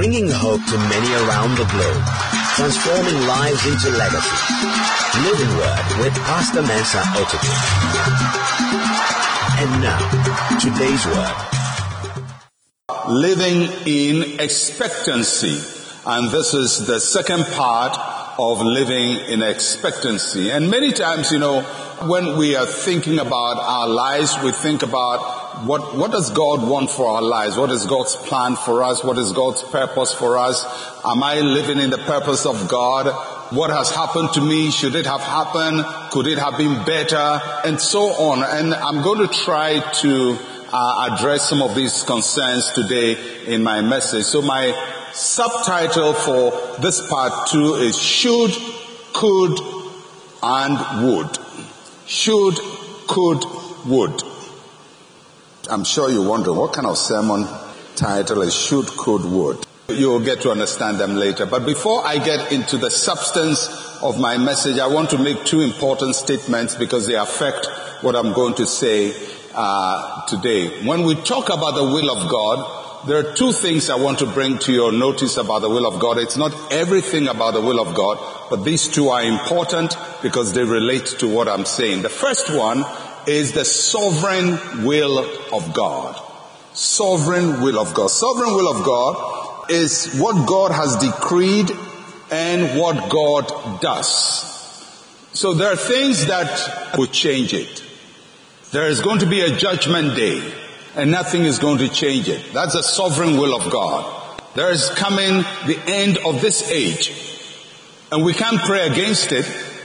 bringing 0.00 0.30
hope 0.30 0.64
to 0.64 0.78
many 0.78 1.12
around 1.12 1.50
the 1.58 1.68
globe, 1.68 2.02
transforming 2.56 3.20
lives 3.26 3.66
into 3.66 3.90
legacy. 3.98 4.38
Living 5.28 5.52
Word 5.58 5.84
with 6.00 6.14
Pastor 6.24 6.62
Mensa 6.62 7.02
Otabil. 7.20 7.58
And 9.60 9.82
now, 9.82 10.00
today's 10.58 11.04
Word. 11.04 11.36
Living 13.10 13.68
in 13.84 14.40
expectancy. 14.40 15.60
And 16.06 16.30
this 16.30 16.54
is 16.54 16.86
the 16.86 16.98
second 16.98 17.44
part 17.52 17.94
of 18.38 18.62
living 18.62 19.18
in 19.30 19.42
expectancy. 19.42 20.50
And 20.50 20.70
many 20.70 20.92
times, 20.94 21.30
you 21.30 21.38
know, 21.38 21.60
when 22.08 22.38
we 22.38 22.56
are 22.56 22.64
thinking 22.64 23.18
about 23.18 23.58
our 23.58 23.86
lives, 23.86 24.34
we 24.42 24.52
think 24.52 24.82
about 24.82 25.39
what, 25.66 25.96
what 25.96 26.10
does 26.10 26.30
God 26.30 26.66
want 26.66 26.90
for 26.90 27.06
our 27.06 27.22
lives? 27.22 27.56
What 27.56 27.70
is 27.70 27.84
God's 27.84 28.16
plan 28.16 28.56
for 28.56 28.82
us? 28.82 29.04
What 29.04 29.18
is 29.18 29.32
God's 29.32 29.62
purpose 29.62 30.14
for 30.14 30.38
us? 30.38 30.64
Am 31.04 31.22
I 31.22 31.40
living 31.40 31.78
in 31.78 31.90
the 31.90 31.98
purpose 31.98 32.46
of 32.46 32.68
God? 32.68 33.06
What 33.52 33.70
has 33.70 33.90
happened 33.90 34.32
to 34.34 34.40
me? 34.40 34.70
Should 34.70 34.94
it 34.94 35.06
have 35.06 35.20
happened? 35.20 35.84
Could 36.12 36.28
it 36.28 36.38
have 36.38 36.56
been 36.56 36.84
better? 36.84 37.40
And 37.64 37.80
so 37.80 38.00
on. 38.00 38.42
And 38.42 38.72
I'm 38.74 39.02
going 39.02 39.26
to 39.26 39.34
try 39.34 39.80
to 39.80 40.38
uh, 40.72 41.10
address 41.10 41.48
some 41.48 41.60
of 41.60 41.74
these 41.74 42.04
concerns 42.04 42.70
today 42.72 43.16
in 43.46 43.62
my 43.62 43.82
message. 43.82 44.24
So 44.24 44.40
my 44.40 44.72
subtitle 45.12 46.14
for 46.14 46.80
this 46.80 47.06
part 47.08 47.48
two 47.48 47.74
is 47.74 47.98
should, 47.98 48.52
could, 49.12 49.58
and 50.42 51.06
would. 51.06 51.38
Should, 52.06 52.54
could, 53.08 53.44
would. 53.86 54.29
I'm 55.70 55.84
sure 55.84 56.10
you're 56.10 56.28
wondering 56.28 56.56
what 56.56 56.72
kind 56.72 56.86
of 56.86 56.98
sermon 56.98 57.46
title 57.94 58.42
is 58.42 58.54
should, 58.54 58.86
could, 58.86 59.24
would. 59.24 59.64
You'll 59.88 60.24
get 60.24 60.40
to 60.42 60.50
understand 60.50 60.98
them 60.98 61.14
later. 61.14 61.46
But 61.46 61.64
before 61.64 62.04
I 62.04 62.18
get 62.18 62.52
into 62.52 62.76
the 62.76 62.90
substance 62.90 63.68
of 64.02 64.18
my 64.18 64.36
message, 64.36 64.78
I 64.78 64.88
want 64.88 65.10
to 65.10 65.18
make 65.18 65.44
two 65.44 65.60
important 65.60 66.16
statements 66.16 66.74
because 66.74 67.06
they 67.06 67.14
affect 67.14 67.66
what 68.02 68.16
I'm 68.16 68.32
going 68.32 68.54
to 68.54 68.66
say 68.66 69.14
uh, 69.54 70.26
today. 70.26 70.84
When 70.84 71.04
we 71.04 71.14
talk 71.14 71.50
about 71.50 71.76
the 71.76 71.84
will 71.84 72.10
of 72.10 72.28
God, 72.28 73.06
there 73.06 73.18
are 73.18 73.32
two 73.32 73.52
things 73.52 73.90
I 73.90 73.96
want 73.96 74.18
to 74.18 74.26
bring 74.26 74.58
to 74.58 74.72
your 74.72 74.92
notice 74.92 75.36
about 75.36 75.60
the 75.60 75.70
will 75.70 75.86
of 75.86 76.00
God. 76.00 76.18
It's 76.18 76.36
not 76.36 76.52
everything 76.72 77.28
about 77.28 77.54
the 77.54 77.60
will 77.60 77.80
of 77.80 77.94
God, 77.94 78.18
but 78.50 78.64
these 78.64 78.88
two 78.88 79.08
are 79.08 79.22
important 79.22 79.96
because 80.20 80.52
they 80.52 80.64
relate 80.64 81.06
to 81.20 81.28
what 81.28 81.48
I'm 81.48 81.64
saying. 81.64 82.02
The 82.02 82.08
first 82.10 82.50
one 82.50 82.84
is 83.28 83.52
the 83.52 83.64
sovereign 83.64 84.84
will 84.84 85.18
of 85.54 85.74
God. 85.74 86.20
Sovereign 86.72 87.60
will 87.60 87.78
of 87.78 87.94
God. 87.94 88.08
Sovereign 88.08 88.54
will 88.54 88.68
of 88.68 88.84
God 88.84 89.70
is 89.70 90.16
what 90.18 90.46
God 90.46 90.72
has 90.72 90.96
decreed 90.96 91.70
and 92.30 92.78
what 92.78 93.10
God 93.10 93.80
does. 93.80 94.46
So 95.32 95.54
there 95.54 95.72
are 95.72 95.76
things 95.76 96.26
that 96.26 96.96
will 96.96 97.06
change 97.06 97.54
it. 97.54 97.84
There 98.72 98.88
is 98.88 99.00
going 99.00 99.20
to 99.20 99.26
be 99.26 99.40
a 99.40 99.56
judgment 99.56 100.16
day 100.16 100.52
and 100.96 101.10
nothing 101.10 101.44
is 101.44 101.58
going 101.58 101.78
to 101.78 101.88
change 101.88 102.28
it. 102.28 102.52
That's 102.52 102.74
the 102.74 102.82
sovereign 102.82 103.36
will 103.36 103.54
of 103.54 103.70
God. 103.70 104.42
There 104.54 104.70
is 104.70 104.88
coming 104.90 105.44
the 105.66 105.80
end 105.86 106.18
of 106.18 106.40
this 106.40 106.70
age 106.70 107.12
and 108.12 108.24
we 108.24 108.32
can't 108.32 108.60
pray 108.60 108.86
against 108.86 109.32
it. 109.32 109.44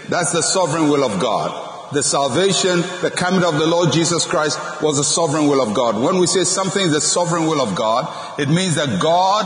That's 0.09 0.31
the 0.31 0.41
sovereign 0.41 0.89
will 0.89 1.03
of 1.03 1.19
God. 1.19 1.64
The 1.93 2.01
salvation, 2.01 2.81
the 3.01 3.11
coming 3.15 3.43
of 3.43 3.55
the 3.55 3.67
Lord 3.67 3.93
Jesus 3.93 4.25
Christ 4.25 4.59
was 4.81 4.97
the 4.97 5.03
sovereign 5.03 5.47
will 5.47 5.61
of 5.61 5.75
God. 5.75 6.01
When 6.01 6.19
we 6.19 6.27
say 6.27 6.43
something 6.43 6.81
is 6.81 6.93
the 6.93 7.01
sovereign 7.01 7.43
will 7.47 7.61
of 7.61 7.75
God, 7.75 8.39
it 8.39 8.49
means 8.49 8.75
that 8.75 8.99
God 9.01 9.45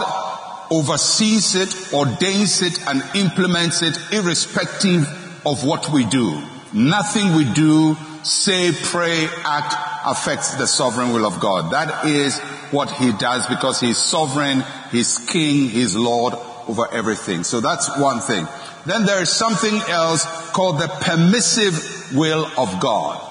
oversees 0.72 1.56
it, 1.56 1.94
ordains 1.94 2.62
it, 2.62 2.80
and 2.88 3.04
implements 3.16 3.82
it 3.82 3.98
irrespective 4.14 5.08
of 5.46 5.66
what 5.66 5.90
we 5.90 6.06
do. 6.06 6.42
Nothing 6.74 7.36
we 7.36 7.52
do, 7.54 7.98
say, 8.24 8.72
pray, 8.72 9.28
act 9.44 9.76
affects 10.06 10.56
the 10.56 10.68
sovereign 10.68 11.14
will 11.14 11.26
of 11.26 11.40
God. 11.40 11.72
That 11.72 12.06
is 12.06 12.40
what 12.72 12.92
he 12.92 13.12
does 13.14 13.48
because 13.48 13.80
he's 13.80 13.98
sovereign, 13.98 14.64
he's 14.92 15.18
king, 15.18 15.70
he's 15.70 15.96
Lord 15.96 16.36
over 16.68 16.88
everything. 16.92 17.44
So 17.44 17.60
that's 17.60 17.90
one 18.00 18.20
thing. 18.20 18.48
Then 18.86 19.06
there 19.06 19.22
is 19.22 19.30
something 19.32 19.76
else 19.90 20.24
called 20.52 20.80
the 20.80 20.88
permissive 20.88 21.99
will 22.14 22.46
of 22.58 22.80
God. 22.80 23.26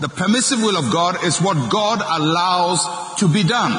The 0.00 0.08
permissive 0.08 0.60
will 0.60 0.76
of 0.76 0.92
God 0.92 1.24
is 1.24 1.40
what 1.40 1.70
God 1.70 2.00
allows 2.00 2.84
to 3.18 3.28
be 3.28 3.44
done. 3.44 3.72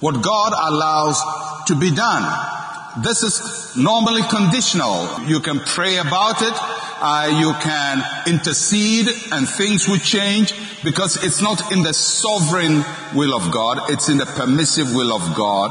What 0.00 0.22
God 0.22 0.52
allows 0.52 1.20
to 1.66 1.76
be 1.76 1.94
done. 1.94 2.24
This 3.02 3.22
is 3.22 3.76
normally 3.76 4.22
conditional. 4.22 5.22
You 5.26 5.40
can 5.40 5.60
pray 5.60 5.98
about 5.98 6.42
it 6.42 6.54
uh, 6.98 7.28
you 7.38 7.52
can 7.60 8.02
intercede 8.26 9.08
and 9.32 9.48
things 9.48 9.86
will 9.86 9.98
change 9.98 10.54
because 10.82 11.22
it's 11.22 11.42
not 11.42 11.72
in 11.72 11.82
the 11.82 11.92
sovereign 11.92 12.84
will 13.14 13.34
of 13.34 13.52
God, 13.52 13.90
it's 13.90 14.08
in 14.08 14.18
the 14.18 14.26
permissive 14.26 14.94
will 14.94 15.12
of 15.12 15.36
God. 15.36 15.70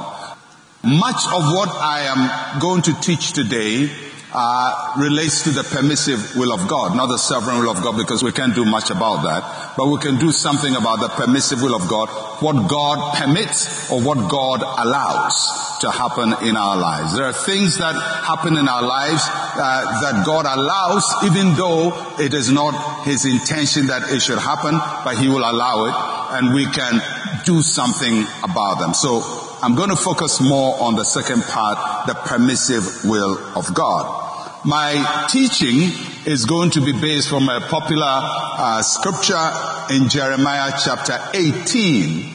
Much 0.84 1.26
of 1.34 1.44
what 1.52 1.70
I 1.70 2.02
am 2.02 2.60
going 2.60 2.84
to 2.84 2.94
teach 3.02 3.34
today 3.34 3.90
uh, 4.36 4.94
relates 5.00 5.44
to 5.44 5.52
the 5.52 5.64
permissive 5.64 6.36
will 6.36 6.52
of 6.52 6.68
God, 6.68 6.96
not 6.96 7.08
the 7.08 7.18
sovereign 7.18 7.60
will 7.60 7.72
of 7.72 7.82
God, 7.82 7.96
because 7.96 8.22
we 8.22 8.34
can't 8.34 8.54
do 8.54 8.66
much 8.66 8.90
about 8.90 9.24
that. 9.24 9.78
But 9.78 9.88
we 9.88 9.98
can 10.00 10.20
do 10.20 10.32
something 10.32 10.76
about 10.76 11.00
the 11.00 11.08
permissive 11.08 11.62
will 11.62 11.74
of 11.74 11.88
God, 11.88 12.10
what 12.44 12.68
God 12.68 13.16
permits 13.16 13.90
or 13.90 14.02
what 14.02 14.30
God 14.30 14.60
allows 14.62 15.80
to 15.80 15.90
happen 15.90 16.36
in 16.46 16.58
our 16.58 16.76
lives. 16.76 17.16
There 17.16 17.26
are 17.26 17.34
things 17.34 17.78
that 17.78 17.96
happen 17.96 18.58
in 18.58 18.68
our 18.68 18.84
lives 18.84 19.24
uh, 19.24 20.02
that 20.04 20.26
God 20.26 20.46
allows, 20.46 21.08
even 21.24 21.56
though 21.56 21.96
it 22.20 22.34
is 22.34 22.52
not 22.52 23.06
His 23.06 23.26
intention 23.26 23.88
that 23.88 24.12
it 24.12 24.22
should 24.22 24.40
happen, 24.40 24.76
but 25.06 25.16
He 25.16 25.30
will 25.30 25.48
allow 25.48 25.86
it, 25.88 25.96
and 26.36 26.54
we 26.54 26.66
can 26.66 27.00
do 27.46 27.62
something 27.62 28.26
about 28.44 28.80
them. 28.80 28.94
So 28.94 29.22
I'm 29.64 29.76
going 29.76 29.90
to 29.90 29.96
focus 29.96 30.42
more 30.42 30.76
on 30.82 30.96
the 30.96 31.06
second 31.06 31.44
part, 31.44 32.08
the 32.08 32.16
permissive 32.16 33.06
will 33.06 33.40
of 33.58 33.74
God. 33.74 34.25
My 34.66 35.28
teaching 35.30 35.92
is 36.26 36.46
going 36.46 36.72
to 36.72 36.82
be 36.82 36.92
based 36.92 37.30
from 37.30 37.48
a 37.50 37.62
popular 37.70 38.04
uh, 38.04 38.82
scripture 38.82 39.52
in 39.94 40.10
Jeremiah 40.10 40.74
chapter 40.84 41.20
18 41.36 42.34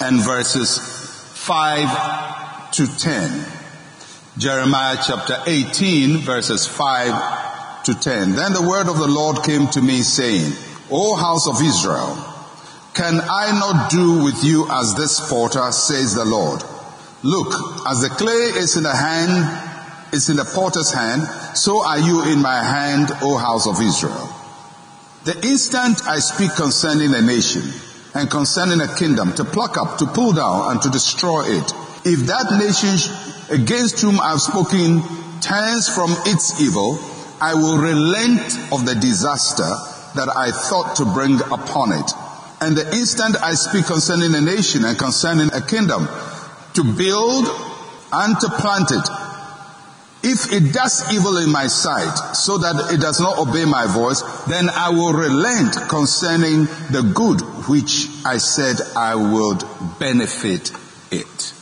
and 0.00 0.20
verses 0.20 0.76
5 1.34 2.72
to 2.72 2.98
10. 2.98 3.46
Jeremiah 4.38 4.96
chapter 5.06 5.40
18 5.46 6.18
verses 6.18 6.66
5 6.66 7.84
to 7.84 7.94
10. 7.94 8.32
Then 8.32 8.52
the 8.52 8.66
word 8.68 8.88
of 8.88 8.98
the 8.98 9.06
Lord 9.06 9.44
came 9.44 9.68
to 9.68 9.80
me 9.80 10.02
saying, 10.02 10.52
O 10.90 11.14
house 11.14 11.46
of 11.46 11.62
Israel, 11.62 12.16
can 12.92 13.20
I 13.20 13.56
not 13.56 13.88
do 13.88 14.24
with 14.24 14.42
you 14.42 14.66
as 14.68 14.96
this 14.96 15.20
potter, 15.30 15.70
says 15.70 16.12
the 16.12 16.24
Lord? 16.24 16.60
Look, 17.22 17.54
as 17.86 18.00
the 18.00 18.08
clay 18.08 18.58
is 18.58 18.76
in 18.76 18.82
the 18.82 18.96
hand 18.96 19.69
is 20.12 20.28
in 20.28 20.36
the 20.36 20.44
potter's 20.44 20.92
hand, 20.92 21.22
so 21.56 21.84
are 21.84 21.98
you 21.98 22.24
in 22.32 22.40
my 22.42 22.62
hand, 22.62 23.08
O 23.22 23.36
house 23.36 23.66
of 23.66 23.80
Israel. 23.80 24.28
The 25.24 25.36
instant 25.46 26.00
I 26.06 26.18
speak 26.18 26.54
concerning 26.56 27.14
a 27.14 27.22
nation 27.22 27.62
and 28.14 28.30
concerning 28.30 28.80
a 28.80 28.94
kingdom 28.96 29.32
to 29.34 29.44
pluck 29.44 29.76
up, 29.76 29.98
to 29.98 30.06
pull 30.06 30.32
down 30.32 30.72
and 30.72 30.82
to 30.82 30.90
destroy 30.90 31.44
it, 31.44 31.74
if 32.04 32.26
that 32.26 32.56
nation 32.58 32.96
against 33.50 34.00
whom 34.00 34.18
I've 34.20 34.40
spoken 34.40 35.02
turns 35.40 35.88
from 35.88 36.14
its 36.26 36.60
evil, 36.60 36.98
I 37.40 37.54
will 37.54 37.78
relent 37.78 38.72
of 38.72 38.86
the 38.86 38.96
disaster 39.00 39.68
that 40.16 40.28
I 40.34 40.50
thought 40.50 40.96
to 40.96 41.04
bring 41.04 41.40
upon 41.40 41.92
it. 41.92 42.10
And 42.60 42.76
the 42.76 42.90
instant 42.94 43.36
I 43.42 43.54
speak 43.54 43.86
concerning 43.86 44.34
a 44.34 44.40
nation 44.40 44.84
and 44.84 44.98
concerning 44.98 45.52
a 45.52 45.60
kingdom 45.64 46.08
to 46.74 46.84
build 46.84 47.46
and 48.12 48.38
to 48.40 48.48
plant 48.58 48.90
it, 48.90 49.08
if 50.22 50.52
it 50.52 50.72
does 50.74 51.12
evil 51.12 51.38
in 51.38 51.50
my 51.50 51.66
sight 51.66 52.14
so 52.36 52.58
that 52.58 52.92
it 52.92 53.00
does 53.00 53.20
not 53.20 53.38
obey 53.38 53.64
my 53.64 53.86
voice, 53.86 54.20
then 54.44 54.68
I 54.68 54.90
will 54.90 55.12
relent 55.12 55.74
concerning 55.88 56.66
the 56.90 57.10
good 57.14 57.40
which 57.68 58.08
I 58.24 58.36
said 58.36 58.76
I 58.96 59.14
would 59.14 59.64
benefit 59.98 60.72
it. 61.10 61.54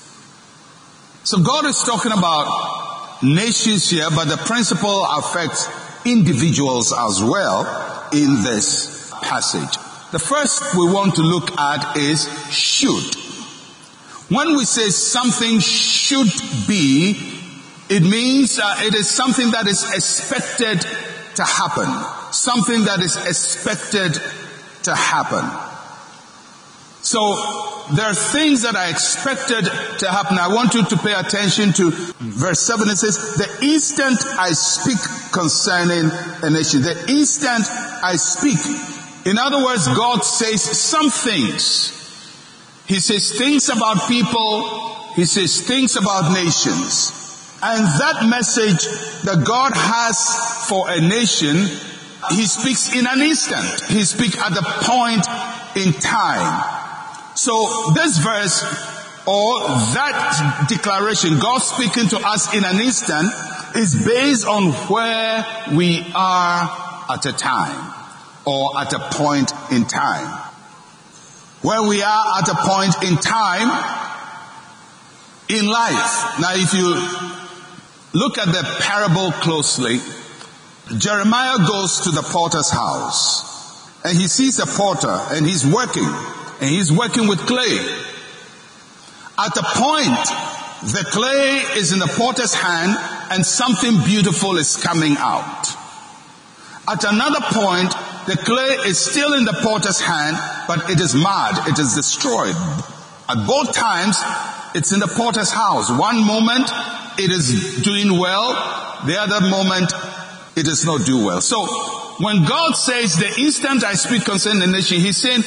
So 1.25 1.43
God 1.43 1.66
is 1.66 1.82
talking 1.82 2.12
about 2.12 3.22
nations 3.22 3.90
here, 3.90 4.08
but 4.10 4.25
the 4.25 4.38
principle 4.38 5.04
affects 5.04 5.69
individuals 6.04 6.93
as 6.93 7.22
well 7.22 8.08
in 8.12 8.43
this 8.43 9.12
passage. 9.22 9.76
The 10.11 10.19
first 10.19 10.75
we 10.75 10.90
want 10.90 11.16
to 11.16 11.22
look 11.22 11.58
at 11.58 11.96
is 11.96 12.26
should. 12.50 13.14
When 14.31 14.56
we 14.56 14.64
say 14.64 14.88
something 14.88 15.61
should 15.61 16.32
be, 16.66 17.27
it 17.90 18.02
means 18.02 18.58
uh, 18.58 18.76
it 18.81 18.94
is 18.94 19.08
something 19.08 19.50
that 19.52 19.67
is 19.67 19.82
expected 19.94 20.81
to 21.37 21.44
happen. 21.44 21.88
Something 22.32 22.85
that 22.85 23.00
is 23.00 23.17
expected 23.17 24.20
to 24.85 24.94
happen. 24.94 25.44
So 27.00 27.35
there 27.94 28.05
are 28.05 28.14
things 28.14 28.62
that 28.62 28.76
are 28.76 28.90
expected 28.90 29.64
to 30.00 30.11
happen. 30.11 30.37
I 30.37 30.52
want 30.52 30.75
you 30.75 30.85
to 30.85 30.96
pay 30.99 31.14
attention 31.14 31.73
to 31.75 31.90
verse 31.90 32.61
7. 32.61 32.88
It 32.88 32.96
says, 32.96 33.17
the 33.37 33.64
instant 33.64 34.19
I 34.38 34.52
speak 34.52 34.99
concerning 35.32 36.11
a 36.43 36.50
nation, 36.50 36.82
the 36.82 37.06
instant 37.08 37.64
I 38.05 38.17
speak. 38.17 38.58
In 39.25 39.38
other 39.38 39.64
words, 39.64 39.87
God 39.88 40.25
says 40.25 40.61
some 40.62 41.08
things. 41.11 41.94
He 42.87 43.00
says 43.00 43.38
things 43.38 43.69
about 43.69 44.08
people. 44.08 45.14
He 45.14 45.25
says 45.25 45.62
things 45.62 45.96
about 45.96 46.32
nations. 46.32 47.18
And 47.60 47.84
that 47.99 48.26
message 48.28 48.84
that 49.25 49.44
God 49.44 49.72
has 49.75 50.69
for 50.69 50.88
a 50.88 51.00
nation, 51.00 51.56
He 52.31 52.46
speaks 52.46 52.94
in 52.94 53.05
an 53.06 53.20
instant. 53.20 53.90
He 53.90 54.05
speaks 54.05 54.38
at 54.38 54.55
the 54.55 54.62
point 54.62 55.26
in 55.75 55.93
time. 55.94 56.76
So 57.34 57.93
this 57.94 58.19
verse 58.19 58.62
or 59.26 59.60
that 59.94 60.66
declaration, 60.69 61.38
God 61.40 61.58
speaking 61.58 62.08
to 62.08 62.19
us 62.19 62.55
in 62.55 62.64
an 62.64 62.81
instant, 62.81 63.28
is 63.75 64.06
based 64.06 64.46
on 64.46 64.70
where 64.88 65.44
we 65.75 66.06
are 66.14 67.04
at 67.11 67.26
a 67.26 67.32
time 67.32 67.93
or 68.46 68.78
at 68.78 68.93
a 68.93 69.00
point 69.12 69.52
in 69.72 69.84
time. 69.84 70.26
Where 71.62 71.82
we 71.82 72.02
are 72.02 72.38
at 72.38 72.49
a 72.49 72.54
point 72.54 73.02
in 73.02 73.16
time 73.16 73.69
in 75.49 75.66
life. 75.66 76.40
Now 76.40 76.54
if 76.54 76.72
you 76.72 77.38
look 78.12 78.38
at 78.38 78.46
the 78.46 78.62
parable 78.81 79.32
closely, 79.32 79.99
Jeremiah 80.96 81.58
goes 81.58 82.00
to 82.00 82.10
the 82.10 82.22
porter's 82.22 82.70
house 82.70 83.49
and 84.05 84.16
he 84.16 84.26
sees 84.26 84.58
a 84.58 84.66
porter 84.66 85.16
and 85.32 85.46
he's 85.46 85.66
working 85.66 86.08
and 86.60 86.70
he's 86.70 86.90
working 86.90 87.28
with 87.28 87.38
clay. 87.40 87.78
At 89.38 89.56
a 89.56 89.62
point, 89.62 90.26
the 90.93 91.05
clay 91.10 91.78
is 91.78 91.93
in 91.93 91.99
the 91.99 92.06
potter's 92.06 92.55
hand 92.55 92.96
and 93.31 93.44
something 93.44 94.02
beautiful 94.05 94.56
is 94.56 94.76
coming 94.76 95.16
out. 95.19 95.69
At 96.88 97.04
another 97.04 97.40
point, 97.52 97.93
the 98.26 98.37
clay 98.37 98.88
is 98.88 98.99
still 98.99 99.34
in 99.34 99.44
the 99.44 99.58
potter's 99.62 100.00
hand, 100.00 100.37
but 100.66 100.90
it 100.90 101.00
is 101.00 101.14
marred, 101.14 101.69
it 101.69 101.78
is 101.78 101.94
destroyed. 101.94 102.56
At 103.28 103.46
both 103.46 103.75
times, 103.75 104.16
it's 104.75 104.93
in 104.93 105.00
the 105.00 105.06
potter's 105.06 105.50
house. 105.50 105.90
One 105.90 106.25
moment, 106.25 106.70
it 107.19 107.31
is 107.31 107.82
doing 107.82 108.19
well. 108.19 108.53
The 109.06 109.20
other 109.20 109.41
moment, 109.49 109.93
it 110.56 110.65
does 110.65 110.85
not 110.85 111.05
do 111.05 111.25
well. 111.25 111.41
So, 111.41 111.67
when 112.19 112.44
God 112.44 112.73
says 112.75 113.17
the 113.17 113.41
instant 113.41 113.85
I 113.85 113.94
speak 113.94 114.25
concerning 114.25 114.61
the 114.61 114.67
nation, 114.67 114.99
He's 114.99 115.17
saying 115.17 115.43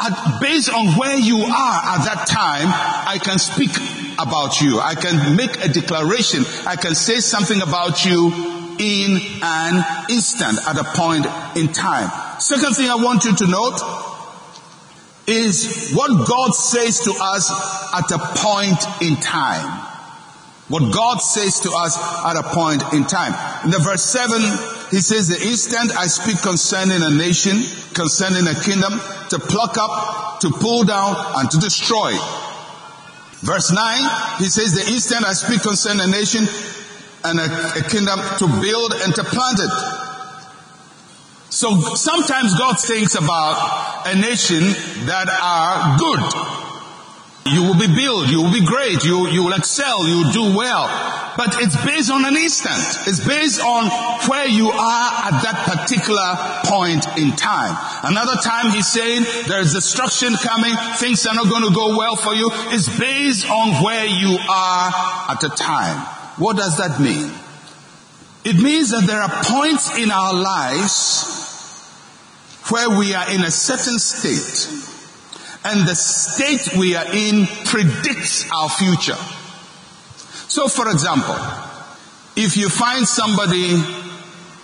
at, 0.00 0.40
based 0.40 0.72
on 0.72 0.98
where 0.98 1.16
you 1.16 1.38
are 1.38 1.80
at 1.94 2.04
that 2.04 2.26
time, 2.26 2.66
I 2.68 3.18
can 3.22 3.38
speak 3.38 3.70
about 4.18 4.60
you. 4.60 4.80
I 4.80 4.94
can 4.94 5.36
make 5.36 5.64
a 5.64 5.68
declaration. 5.68 6.44
I 6.66 6.76
can 6.76 6.94
say 6.94 7.20
something 7.20 7.62
about 7.62 8.04
you 8.04 8.32
in 8.78 9.20
an 9.42 9.84
instant 10.10 10.58
at 10.66 10.76
a 10.76 10.84
point 10.84 11.26
in 11.56 11.72
time. 11.72 12.10
Second 12.40 12.74
thing 12.74 12.90
I 12.90 12.96
want 12.96 13.24
you 13.24 13.36
to 13.36 13.46
note 13.46 13.80
is 15.26 15.92
what 15.92 16.26
God 16.26 16.52
says 16.54 17.00
to 17.04 17.14
us 17.20 17.50
at 17.94 18.10
a 18.10 18.18
point 18.18 18.82
in 19.02 19.16
time. 19.16 19.91
What 20.68 20.92
God 20.92 21.18
says 21.18 21.60
to 21.60 21.70
us 21.72 21.98
at 22.24 22.36
a 22.36 22.42
point 22.54 22.82
in 22.94 23.04
time. 23.04 23.34
In 23.64 23.70
the 23.70 23.78
verse 23.78 24.04
7, 24.04 24.40
he 24.90 25.00
says, 25.00 25.28
the 25.28 25.40
instant 25.42 25.92
I 25.98 26.06
speak 26.06 26.40
concerning 26.40 27.02
a 27.02 27.10
nation, 27.10 27.62
concerning 27.92 28.46
a 28.46 28.54
kingdom, 28.54 28.92
to 29.30 29.38
pluck 29.38 29.76
up, 29.76 30.40
to 30.40 30.50
pull 30.50 30.84
down, 30.84 31.16
and 31.36 31.50
to 31.50 31.58
destroy. 31.58 32.12
Verse 33.42 33.72
9, 33.72 34.38
he 34.38 34.46
says, 34.46 34.72
the 34.72 34.92
instant 34.92 35.24
I 35.24 35.32
speak 35.32 35.62
concerning 35.62 36.04
a 36.04 36.10
nation 36.10 36.46
and 37.24 37.38
a, 37.38 37.78
a 37.78 37.82
kingdom, 37.90 38.18
to 38.38 38.46
build 38.62 38.94
and 39.02 39.14
to 39.14 39.24
plant 39.24 39.58
it. 39.58 39.72
So 41.50 41.80
sometimes 41.94 42.56
God 42.56 42.80
thinks 42.80 43.14
about 43.14 44.06
a 44.06 44.14
nation 44.14 44.62
that 45.06 45.28
are 45.28 45.98
good. 45.98 46.71
You 47.44 47.64
will 47.64 47.78
be 47.78 47.88
built, 47.88 48.28
you 48.28 48.40
will 48.40 48.52
be 48.52 48.64
great, 48.64 49.04
you, 49.04 49.26
you 49.28 49.42
will 49.42 49.52
excel, 49.52 50.06
you 50.06 50.24
will 50.24 50.32
do 50.32 50.56
well. 50.56 50.86
But 51.36 51.56
it's 51.60 51.74
based 51.84 52.10
on 52.10 52.24
an 52.24 52.36
instant. 52.36 53.08
It's 53.08 53.26
based 53.26 53.60
on 53.60 53.90
where 54.28 54.46
you 54.46 54.70
are 54.70 55.10
at 55.26 55.42
that 55.42 55.64
particular 55.66 56.36
point 56.70 57.04
in 57.18 57.34
time. 57.34 57.76
Another 58.04 58.36
time 58.40 58.70
he's 58.70 58.86
saying 58.86 59.24
there's 59.48 59.72
destruction 59.72 60.34
coming, 60.34 60.72
things 60.98 61.26
are 61.26 61.34
not 61.34 61.48
going 61.48 61.64
to 61.64 61.74
go 61.74 61.96
well 61.96 62.14
for 62.14 62.32
you. 62.32 62.48
It's 62.70 62.88
based 62.96 63.50
on 63.50 63.82
where 63.82 64.06
you 64.06 64.38
are 64.48 64.92
at 65.30 65.38
the 65.40 65.48
time. 65.48 65.98
What 66.38 66.56
does 66.56 66.78
that 66.78 67.00
mean? 67.00 67.32
It 68.44 68.62
means 68.62 68.90
that 68.90 69.04
there 69.06 69.20
are 69.20 69.44
points 69.44 69.98
in 69.98 70.12
our 70.12 70.32
lives 70.32 71.40
where 72.70 72.88
we 72.90 73.14
are 73.14 73.28
in 73.30 73.42
a 73.42 73.50
certain 73.50 73.98
state 73.98 74.91
and 75.64 75.86
the 75.86 75.94
state 75.94 76.76
we 76.76 76.96
are 76.96 77.06
in 77.12 77.46
predicts 77.64 78.50
our 78.50 78.68
future. 78.68 79.18
So 80.48 80.68
for 80.68 80.90
example, 80.90 81.36
if 82.36 82.56
you 82.56 82.68
find 82.68 83.06
somebody 83.06 83.70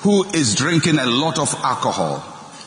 who 0.00 0.24
is 0.32 0.54
drinking 0.54 0.98
a 0.98 1.06
lot 1.06 1.38
of 1.38 1.54
alcohol 1.62 2.22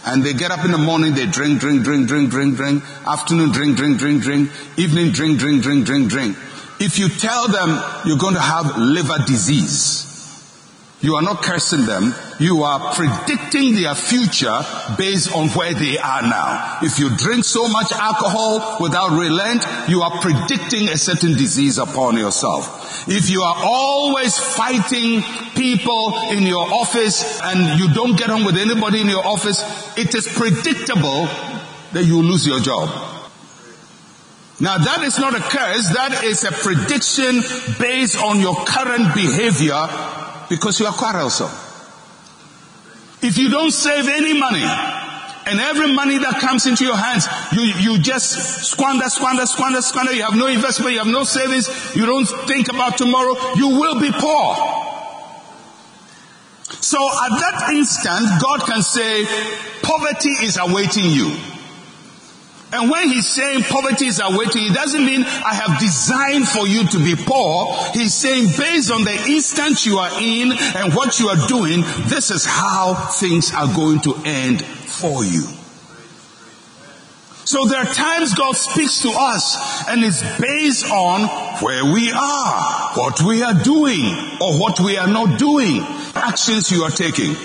and 0.06 0.24
they 0.24 0.34
get 0.34 0.52
up 0.52 0.66
in 0.66 0.72
the 0.72 0.78
morning, 0.78 1.14
they 1.14 1.28
drink, 1.28 1.60
drink, 1.60 1.84
drink, 1.84 2.08
drink, 2.08 2.32
drink, 2.32 2.56
drink, 2.56 2.84
afternoon 3.08 3.52
drink, 3.52 3.78
drink, 3.78 4.00
drink, 4.00 4.24
drink, 4.24 4.50
evening 4.78 5.12
drink, 5.12 5.40
drink, 5.40 5.62
drink, 5.62 5.86
drink, 5.86 6.10
drink. 6.10 6.38
If 6.80 6.98
you 6.98 7.10
tell 7.10 7.48
them 7.48 7.70
you're 8.06 8.18
going 8.18 8.34
to 8.34 8.42
have 8.42 8.78
liver 8.78 9.20
disease, 9.28 10.11
you 11.02 11.16
are 11.16 11.22
not 11.22 11.42
cursing 11.42 11.86
them. 11.86 12.14
You 12.40 12.62
are 12.64 12.94
predicting 12.94 13.76
their 13.76 13.96
future 13.96 14.62
based 14.98 15.34
on 15.34 15.50
where 15.50 15.74
they 15.74 15.98
are 15.98 16.22
now. 16.22 16.80
If 16.84 17.00
you 17.00 17.10
drink 17.18 17.44
so 17.44 17.68
much 17.68 17.92
alcohol 17.92 18.78
without 18.80 19.18
relent, 19.18 19.66
you 19.90 20.02
are 20.02 20.22
predicting 20.22 20.90
a 20.90 20.98
certain 20.98 21.34
disease 21.34 21.80
upon 21.80 22.18
yourself. 22.18 23.08
If 23.08 23.32
you 23.32 23.42
are 23.42 23.56
always 23.58 24.38
fighting 24.38 25.24
people 25.56 26.14
in 26.30 26.44
your 26.44 26.72
office 26.72 27.42
and 27.42 27.80
you 27.80 27.94
don't 27.94 28.18
get 28.18 28.30
on 28.30 28.46
with 28.46 28.58
anybody 28.58 29.02
in 29.02 29.10
your 29.10 29.26
office, 29.26 29.60
it 29.98 30.14
is 30.14 30.28
predictable 30.28 31.26
that 31.94 32.04
you 32.06 32.22
lose 32.22 32.46
your 32.46 32.60
job. 32.60 32.90
Now 34.60 34.78
that 34.78 35.02
is 35.02 35.18
not 35.18 35.34
a 35.34 35.40
curse, 35.40 35.90
that 35.96 36.24
is 36.24 36.44
a 36.44 36.52
prediction 36.52 37.42
based 37.80 38.22
on 38.22 38.40
your 38.40 38.54
current 38.54 39.16
behavior 39.16 39.74
because 40.52 40.82
you 40.82 40.86
are 40.86 40.92
quarrelsome. 40.92 41.50
If 43.22 43.38
you 43.38 43.50
don't 43.50 43.72
save 43.72 44.10
any 44.10 44.38
money, 44.38 44.68
and 45.48 45.60
every 45.62 45.94
money 45.96 46.18
that 46.18 46.42
comes 46.42 46.68
into 46.68 46.84
your 46.84 46.98
hands, 46.98 47.26
you, 47.54 47.62
you 47.62 48.00
just 48.02 48.68
squander, 48.70 49.08
squander, 49.08 49.46
squander, 49.46 49.82
squander. 49.82 50.12
You 50.12 50.24
have 50.24 50.36
no 50.36 50.48
investment, 50.48 50.92
you 50.92 51.00
have 51.00 51.08
no 51.08 51.24
savings, 51.24 51.96
you 51.96 52.06
don't 52.06 52.26
think 52.26 52.68
about 52.68 52.98
tomorrow, 52.98 53.34
you 53.56 53.80
will 53.80 54.00
be 54.02 54.12
poor. 54.12 54.56
So 56.84 57.00
at 57.00 57.30
that 57.40 57.70
instant, 57.72 58.28
God 58.42 58.60
can 58.68 58.82
say, 58.84 59.24
poverty 59.82 60.32
is 60.44 60.58
awaiting 60.58 61.06
you. 61.06 61.32
And 62.74 62.90
when 62.90 63.10
he's 63.10 63.28
saying 63.28 63.64
poverty 63.64 64.08
is 64.08 64.22
awaiting, 64.24 64.68
it 64.68 64.74
doesn't 64.74 65.06
mean 65.06 65.24
I 65.24 65.54
have 65.54 65.80
designed 65.80 66.48
for 66.48 66.66
you 66.66 66.88
to 66.88 66.98
be 67.00 67.16
poor. 67.16 67.76
He's 67.94 68.14
saying 68.14 68.48
based 68.58 68.92
on 68.92 69.04
the 69.04 69.14
instant 69.28 69.86
you 69.86 69.98
are 69.98 70.12
in 70.22 70.54
and 70.54 70.94
what 70.94 71.20
you 71.20 71.28
are 71.28 71.48
doing, 71.48 71.82
this 72.08 72.32
is 72.32 72.46
how 72.46 72.94
things 72.94 73.54
are 73.54 73.68
going 73.76 74.00
to 74.02 74.16
end 74.24 74.64
for 74.64 75.26
you. 75.26 75.44
So 77.44 77.66
there 77.66 77.82
are 77.82 77.94
times 77.94 78.34
God 78.36 78.56
speaks 78.56 79.02
to 79.02 79.10
us 79.10 79.90
and 79.90 80.06
it's 80.06 80.22
based 80.40 80.90
on 80.90 81.28
where 81.62 81.84
we 81.84 82.10
are, 82.10 82.92
what 82.94 83.22
we 83.22 83.44
are 83.44 83.56
doing, 83.62 84.16
or 84.40 84.58
what 84.58 84.80
we 84.80 84.96
are 84.96 85.08
not 85.08 85.38
doing, 85.38 85.82
actions 86.16 86.72
you 86.72 86.84
are 86.84 86.92
taking. 86.92 87.36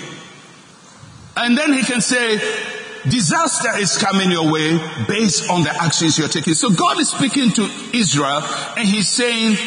And 1.35 1.57
then 1.57 1.73
he 1.73 1.83
can 1.83 1.99
say, 1.99 2.39
disaster 3.09 3.77
is 3.77 3.97
coming 3.97 4.31
your 4.31 4.51
way 4.51 4.77
based 5.07 5.49
on 5.49 5.63
the 5.63 5.71
actions 5.71 6.17
you're 6.17 6.27
taking. 6.27 6.53
So 6.53 6.69
God 6.69 6.99
is 6.99 7.09
speaking 7.09 7.51
to 7.51 7.63
Israel 7.93 8.41
and 8.77 8.87
he's 8.87 9.09
saying, 9.09 9.57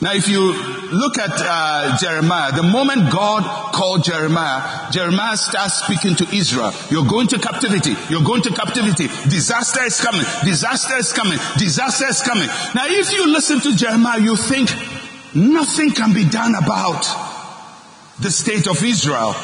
now 0.00 0.12
if 0.12 0.28
you 0.28 0.52
look 0.92 1.18
at 1.18 1.32
uh, 1.34 1.96
Jeremiah, 1.98 2.52
the 2.52 2.62
moment 2.62 3.10
God 3.10 3.72
called 3.72 4.04
Jeremiah, 4.04 4.90
Jeremiah 4.90 5.36
starts 5.36 5.82
speaking 5.84 6.14
to 6.16 6.34
Israel. 6.34 6.72
You're 6.90 7.06
going 7.06 7.28
to 7.28 7.38
captivity. 7.38 7.94
You're 8.10 8.24
going 8.24 8.42
to 8.42 8.50
captivity. 8.50 9.06
Disaster 9.28 9.82
is 9.84 10.00
coming. 10.00 10.26
Disaster 10.44 10.96
is 10.96 11.12
coming. 11.12 11.38
Disaster 11.56 12.06
is 12.08 12.20
coming. 12.22 12.48
Now 12.74 12.84
if 12.86 13.12
you 13.12 13.32
listen 13.32 13.60
to 13.60 13.76
Jeremiah, 13.76 14.20
you 14.20 14.36
think 14.36 14.70
nothing 15.34 15.92
can 15.92 16.12
be 16.12 16.28
done 16.28 16.54
about 16.54 17.06
the 18.20 18.30
state 18.30 18.66
of 18.68 18.82
Israel 18.82 19.34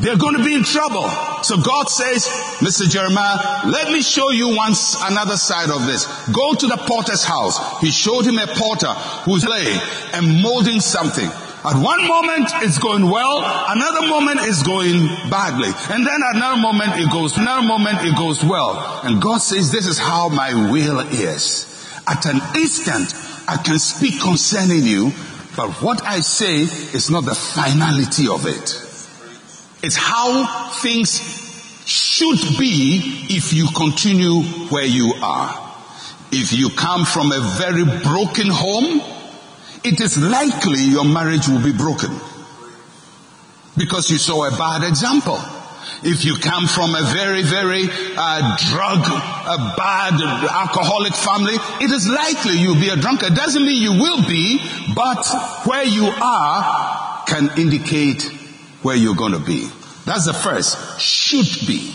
they're 0.00 0.16
going 0.16 0.36
to 0.36 0.44
be 0.44 0.54
in 0.54 0.64
trouble. 0.64 1.08
So 1.42 1.56
God 1.60 1.88
says, 1.88 2.26
Mr. 2.58 2.88
Jeremiah, 2.88 3.68
let 3.68 3.92
me 3.92 4.02
show 4.02 4.30
you 4.30 4.56
once 4.56 4.96
another 5.02 5.36
side 5.36 5.70
of 5.70 5.86
this. 5.86 6.06
Go 6.32 6.54
to 6.54 6.66
the 6.66 6.76
potter's 6.76 7.24
house. 7.24 7.80
He 7.80 7.90
showed 7.90 8.24
him 8.24 8.38
a 8.38 8.46
potter 8.46 8.92
who's 9.24 9.46
laying 9.46 9.80
and 10.14 10.42
molding 10.42 10.80
something. 10.80 11.28
At 11.64 11.76
one 11.80 12.08
moment 12.08 12.50
it's 12.62 12.78
going 12.78 13.08
well, 13.08 13.38
another 13.68 14.08
moment 14.08 14.40
it's 14.42 14.64
going 14.64 15.06
badly. 15.30 15.70
And 15.94 16.04
then 16.04 16.20
at 16.20 16.36
another 16.36 16.60
moment 16.60 16.96
it 16.96 17.08
goes, 17.12 17.36
another 17.36 17.64
moment 17.64 17.98
it 18.02 18.16
goes 18.16 18.42
well. 18.42 19.00
And 19.04 19.22
God 19.22 19.38
says, 19.38 19.70
this 19.70 19.86
is 19.86 19.98
how 19.98 20.28
my 20.28 20.72
will 20.72 20.98
is. 20.98 21.68
At 22.08 22.26
an 22.26 22.40
instant, 22.56 23.14
I 23.46 23.58
can 23.58 23.78
speak 23.78 24.20
concerning 24.20 24.82
you, 24.82 25.12
but 25.54 25.70
what 25.80 26.02
I 26.02 26.18
say 26.18 26.62
is 26.62 27.10
not 27.10 27.26
the 27.26 27.34
finality 27.36 28.26
of 28.26 28.46
it. 28.46 28.81
It's 29.82 29.96
how 29.96 30.70
things 30.80 31.18
should 31.86 32.38
be 32.56 33.26
if 33.30 33.52
you 33.52 33.66
continue 33.74 34.42
where 34.70 34.86
you 34.86 35.12
are. 35.20 35.70
If 36.30 36.52
you 36.52 36.70
come 36.70 37.04
from 37.04 37.32
a 37.32 37.40
very 37.58 37.84
broken 37.84 38.48
home, 38.48 39.02
it 39.84 40.00
is 40.00 40.16
likely 40.16 40.84
your 40.84 41.04
marriage 41.04 41.48
will 41.48 41.62
be 41.62 41.72
broken. 41.72 42.10
Because 43.76 44.10
you 44.10 44.18
saw 44.18 44.46
a 44.46 44.56
bad 44.56 44.86
example. 44.86 45.38
If 46.04 46.24
you 46.24 46.36
come 46.36 46.66
from 46.68 46.94
a 46.94 47.02
very, 47.12 47.42
very 47.42 47.88
uh, 48.16 48.56
drug, 48.70 49.00
a 49.00 49.74
bad 49.76 50.14
alcoholic 50.48 51.14
family, 51.14 51.54
it 51.80 51.90
is 51.90 52.08
likely 52.08 52.58
you'll 52.58 52.80
be 52.80 52.88
a 52.88 52.96
drunkard. 52.96 53.34
Doesn't 53.34 53.64
mean 53.64 53.82
you 53.82 53.92
will 53.92 54.22
be, 54.28 54.60
but 54.94 55.26
where 55.64 55.84
you 55.84 56.06
are 56.06 57.24
can 57.26 57.50
indicate 57.58 58.41
where 58.82 58.96
you're 58.96 59.14
going 59.14 59.32
to 59.32 59.38
be. 59.38 59.68
That's 60.04 60.26
the 60.26 60.34
first. 60.34 61.00
Should 61.00 61.66
be. 61.66 61.94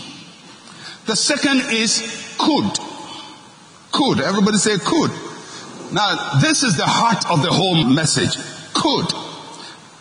The 1.06 1.16
second 1.16 1.60
is 1.72 2.36
could. 2.38 2.78
Could. 3.92 4.20
Everybody 4.20 4.58
say 4.58 4.78
could. 4.78 5.10
Now, 5.92 6.38
this 6.40 6.62
is 6.62 6.76
the 6.76 6.86
heart 6.86 7.30
of 7.30 7.42
the 7.42 7.50
whole 7.50 7.84
message. 7.84 8.36
Could. 8.74 9.06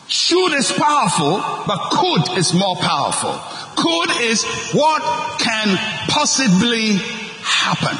Should 0.08 0.53
is 0.53 0.72
powerful, 0.72 1.38
but 1.67 1.89
could 1.91 2.38
is 2.38 2.53
more 2.53 2.75
powerful. 2.77 3.34
Could 3.75 4.22
is 4.22 4.44
what 4.74 5.01
can 5.39 5.77
possibly 6.08 6.94
happen. 7.41 7.98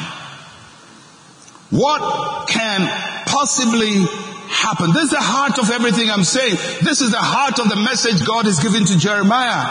What 1.70 2.48
can 2.48 2.88
possibly 3.26 4.06
happen? 4.50 4.94
This 4.94 5.06
is 5.06 5.12
the 5.12 5.22
heart 5.22 5.60
of 5.60 5.70
everything 5.72 6.10
I'm 6.10 6.24
saying. 6.24 6.56
This 6.82 7.02
is 7.02 7.12
the 7.12 7.22
heart 7.22 7.60
of 7.60 7.70
the 7.70 7.76
message 7.76 8.26
God 8.26 8.48
is 8.48 8.60
giving 8.60 8.86
to 8.86 8.98
Jeremiah. 8.98 9.66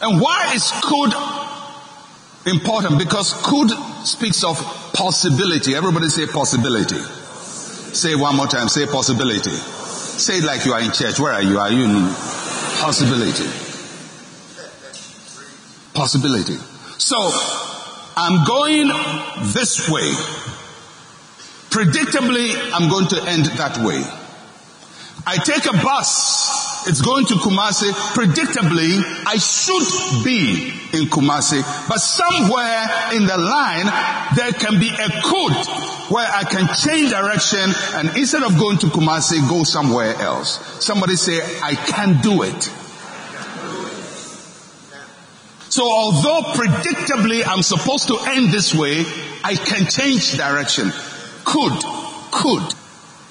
And 0.00 0.20
why 0.20 0.52
is 0.54 0.70
could 0.82 1.12
important? 2.52 2.98
Because 2.98 3.32
could 3.44 3.70
speaks 4.06 4.44
of 4.44 4.56
possibility. 4.92 5.74
Everybody 5.74 6.08
say 6.08 6.26
possibility. 6.26 6.98
Say 7.94 8.14
one 8.14 8.36
more 8.36 8.46
time. 8.46 8.68
Say 8.68 8.86
possibility. 8.86 9.50
Say 9.50 10.38
it 10.38 10.44
like 10.44 10.64
you 10.64 10.72
are 10.72 10.80
in 10.80 10.92
church. 10.92 11.18
Where 11.18 11.32
are 11.32 11.42
you? 11.42 11.58
Are 11.58 11.70
you 11.70 11.84
in 11.84 12.08
possibility? 12.80 13.46
Possibility. 15.94 16.56
So, 16.98 17.16
I'm 18.16 18.44
going 18.44 18.88
this 19.52 19.88
way. 19.88 20.12
Predictably, 21.74 22.54
I'm 22.72 22.88
going 22.88 23.08
to 23.08 23.22
end 23.28 23.46
that 23.58 23.78
way. 23.78 24.02
I 25.26 25.36
take 25.38 25.66
a 25.66 25.72
bus 25.72 26.64
it's 26.86 27.00
going 27.00 27.24
to 27.26 27.34
Kumasi. 27.34 27.90
Predictably, 28.12 29.00
I 29.26 29.36
should 29.38 30.24
be 30.24 30.68
in 30.92 31.08
Kumasi, 31.08 31.62
but 31.88 31.98
somewhere 31.98 33.14
in 33.14 33.26
the 33.26 33.38
line, 33.38 33.86
there 34.36 34.52
can 34.52 34.78
be 34.78 34.90
a 34.90 35.08
code 35.22 35.56
where 36.10 36.28
I 36.30 36.44
can 36.44 36.68
change 36.76 37.10
direction 37.10 37.70
and 37.94 38.16
instead 38.18 38.42
of 38.42 38.58
going 38.58 38.78
to 38.78 38.86
Kumasi, 38.88 39.48
go 39.48 39.64
somewhere 39.64 40.14
else. 40.16 40.84
Somebody 40.84 41.16
say, 41.16 41.40
I 41.62 41.74
can 41.74 42.20
do 42.20 42.42
it. 42.42 42.70
So 45.70 45.90
although 45.90 46.52
predictably 46.52 47.42
I'm 47.46 47.62
supposed 47.62 48.08
to 48.08 48.18
end 48.28 48.52
this 48.52 48.74
way, 48.74 49.04
I 49.42 49.54
can 49.56 49.86
change 49.86 50.36
direction. 50.36 50.92
Could, 51.44 51.84
could. 52.30 52.74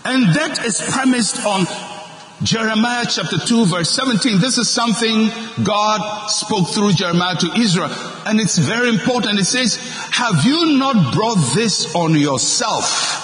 And 0.05 0.35
that 0.35 0.65
is 0.65 0.81
premised 0.81 1.45
on 1.45 1.65
Jeremiah 2.43 3.05
chapter 3.09 3.37
2 3.37 3.65
verse 3.65 3.89
17. 3.89 4.39
This 4.39 4.57
is 4.57 4.69
something 4.69 5.29
God 5.63 6.27
spoke 6.27 6.69
through 6.69 6.93
Jeremiah 6.93 7.35
to 7.37 7.51
Israel. 7.57 7.89
And 8.25 8.39
it's 8.39 8.57
very 8.57 8.89
important. 8.89 9.39
It 9.39 9.45
says, 9.45 9.77
have 10.11 10.45
you 10.45 10.77
not 10.77 11.13
brought 11.13 11.55
this 11.55 11.95
on 11.95 12.15
yourself? 12.15 13.21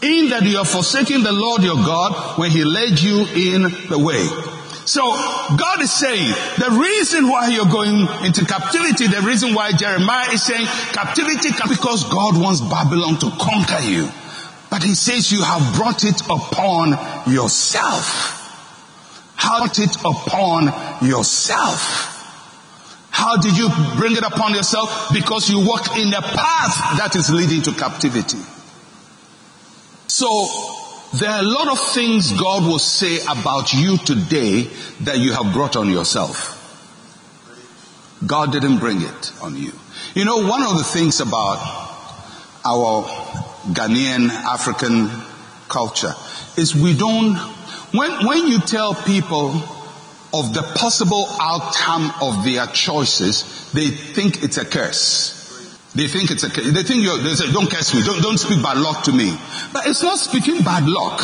In 0.00 0.28
that 0.30 0.44
you 0.44 0.58
are 0.58 0.64
forsaking 0.64 1.24
the 1.24 1.32
Lord 1.32 1.62
your 1.62 1.76
God 1.76 2.38
when 2.38 2.52
he 2.52 2.62
led 2.62 3.00
you 3.00 3.26
in 3.34 3.62
the 3.88 3.98
way. 3.98 4.57
So 4.88 5.02
God 5.02 5.82
is 5.82 5.92
saying 5.92 6.32
the 6.56 6.78
reason 6.80 7.28
why 7.28 7.48
you're 7.48 7.68
going 7.68 8.08
into 8.24 8.46
captivity, 8.46 9.06
the 9.06 9.20
reason 9.20 9.52
why 9.52 9.72
Jeremiah 9.72 10.32
is 10.32 10.42
saying 10.42 10.64
captivity 10.92 11.50
because 11.68 12.08
God 12.08 12.40
wants 12.40 12.62
Babylon 12.62 13.18
to 13.18 13.28
conquer 13.36 13.84
you. 13.84 14.08
But 14.70 14.82
he 14.82 14.94
says 14.94 15.30
you 15.30 15.42
have 15.42 15.76
brought 15.76 16.04
it 16.04 16.22
upon 16.22 16.96
yourself. 17.30 18.38
How 19.36 19.58
brought 19.58 19.78
it 19.78 19.94
upon 19.96 20.72
yourself. 21.06 22.16
How 23.10 23.36
did 23.36 23.58
you 23.58 23.68
bring 23.98 24.12
it 24.12 24.24
upon 24.24 24.54
yourself? 24.54 25.10
Because 25.12 25.50
you 25.50 25.66
walk 25.66 25.98
in 25.98 26.08
a 26.14 26.22
path 26.22 26.96
that 26.96 27.14
is 27.14 27.30
leading 27.30 27.60
to 27.62 27.72
captivity. 27.72 28.38
So, 30.06 30.87
there 31.14 31.30
are 31.30 31.40
a 31.40 31.46
lot 31.46 31.68
of 31.68 31.78
things 31.94 32.32
God 32.32 32.64
will 32.64 32.78
say 32.78 33.20
about 33.22 33.72
you 33.72 33.96
today 33.96 34.64
that 35.02 35.18
you 35.18 35.32
have 35.32 35.52
brought 35.54 35.76
on 35.76 35.88
yourself. 35.88 36.54
God 38.26 38.52
didn't 38.52 38.78
bring 38.78 39.00
it 39.00 39.32
on 39.42 39.56
you. 39.56 39.72
You 40.14 40.24
know, 40.24 40.46
one 40.46 40.62
of 40.62 40.76
the 40.76 40.84
things 40.84 41.20
about 41.20 41.58
our 42.64 43.04
Ghanaian 43.72 44.28
African 44.28 45.08
culture 45.68 46.12
is 46.56 46.74
we 46.74 46.96
don't, 46.96 47.36
when, 47.94 48.26
when 48.26 48.46
you 48.46 48.58
tell 48.58 48.94
people 48.94 49.50
of 50.34 50.52
the 50.52 50.62
possible 50.76 51.26
outcome 51.40 52.12
of 52.20 52.44
their 52.44 52.66
choices, 52.66 53.70
they 53.72 53.88
think 53.88 54.42
it's 54.42 54.58
a 54.58 54.64
curse. 54.64 55.37
They 55.98 56.06
think 56.06 56.30
it's 56.30 56.44
a. 56.44 56.48
They 56.48 56.84
think 56.84 57.02
you're, 57.02 57.18
they 57.18 57.34
say, 57.34 57.50
don't 57.50 57.68
curse 57.68 57.92
me, 57.92 58.02
don't, 58.06 58.22
don't 58.22 58.38
speak 58.38 58.62
bad 58.62 58.78
luck 58.78 59.02
to 59.04 59.12
me. 59.12 59.36
But 59.72 59.88
it's 59.88 60.00
not 60.00 60.16
speaking 60.16 60.62
bad 60.62 60.86
luck. 60.86 61.18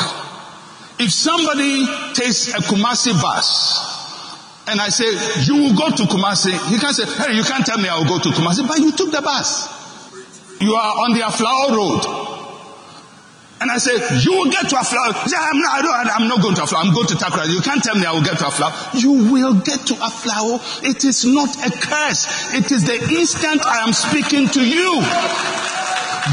If 0.99 1.13
somebody 1.13 1.87
takes 2.15 2.49
a 2.49 2.59
Kumasi 2.59 3.15
bus, 3.23 4.67
and 4.67 4.81
I 4.81 4.89
say, 4.89 5.07
you 5.45 5.63
will 5.63 5.77
go 5.79 5.95
to 5.95 6.03
Kumasi, 6.11 6.51
he 6.75 6.79
can 6.81 6.93
say, 6.93 7.07
hey, 7.07 7.37
you 7.37 7.45
can't 7.45 7.65
tell 7.65 7.79
me 7.79 7.89
I 7.89 7.99
will 7.99 8.09
go 8.09 8.19
to 8.19 8.29
Kumasi, 8.31 8.67
but 8.67 8.81
you 8.81 8.91
took 8.91 9.13
the 9.13 9.23
bus. 9.23 9.71
You 10.61 10.75
are 10.75 11.07
on 11.07 11.13
the 11.15 11.21
Aflao 11.21 11.71
road. 11.71 12.24
And 13.65 13.73
I 13.73 13.79
said, 13.79 13.97
you 14.21 14.37
will 14.37 14.51
get 14.53 14.69
to 14.69 14.77
Aflao. 14.77 15.25
Say, 15.27 15.41
I'm 15.41 15.59
not, 15.59 15.81
I 15.89 16.21
I'm 16.21 16.29
not 16.29 16.43
going 16.43 16.55
to 16.57 16.69
Aflao. 16.69 16.85
I'm 16.85 16.93
going 16.93 17.07
to 17.07 17.15
Takoradi. 17.15 17.55
You 17.57 17.63
can't 17.63 17.83
tell 17.83 17.95
me 17.97 18.05
I 18.05 18.13
will 18.13 18.21
get 18.21 18.37
to 18.37 18.45
Aflao. 18.45 19.01
You 19.01 19.33
will 19.33 19.55
get 19.55 19.89
to 19.89 19.95
Aflao. 19.95 20.61
It 20.85 21.03
is 21.03 21.25
not 21.25 21.49
a 21.65 21.73
curse. 21.73 22.53
It 22.53 22.71
is 22.71 22.85
the 22.85 23.01
instant 23.17 23.65
I 23.65 23.89
am 23.89 23.95
speaking 23.95 24.53
to 24.53 24.61
you. 24.61 25.01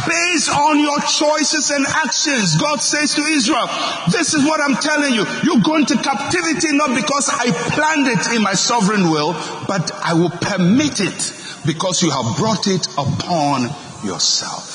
Based 0.03 0.51
on 0.51 0.83
your 0.83 1.00
choices 1.07 1.71
and 1.71 1.88
actions, 1.88 2.59
God 2.59 2.81
says 2.81 3.15
to 3.15 3.21
Israel, 3.21 3.71
this 4.11 4.33
is 4.33 4.43
what 4.43 4.59
I'm 4.59 4.75
telling 4.75 5.13
you. 5.13 5.23
You 5.47 5.63
go 5.63 5.77
into 5.77 5.95
captivity 6.03 6.75
not 6.75 6.93
because 7.00 7.31
I 7.31 7.47
planned 7.71 8.11
it 8.11 8.35
in 8.35 8.43
my 8.43 8.55
sovereign 8.59 9.09
will, 9.09 9.31
but 9.71 9.89
I 10.03 10.15
will 10.19 10.35
permit 10.35 11.00
it 11.00 11.31
because 11.65 12.03
you 12.03 12.11
have 12.11 12.35
brought 12.35 12.67
it 12.67 12.91
upon 13.00 13.71
yourself. 14.03 14.70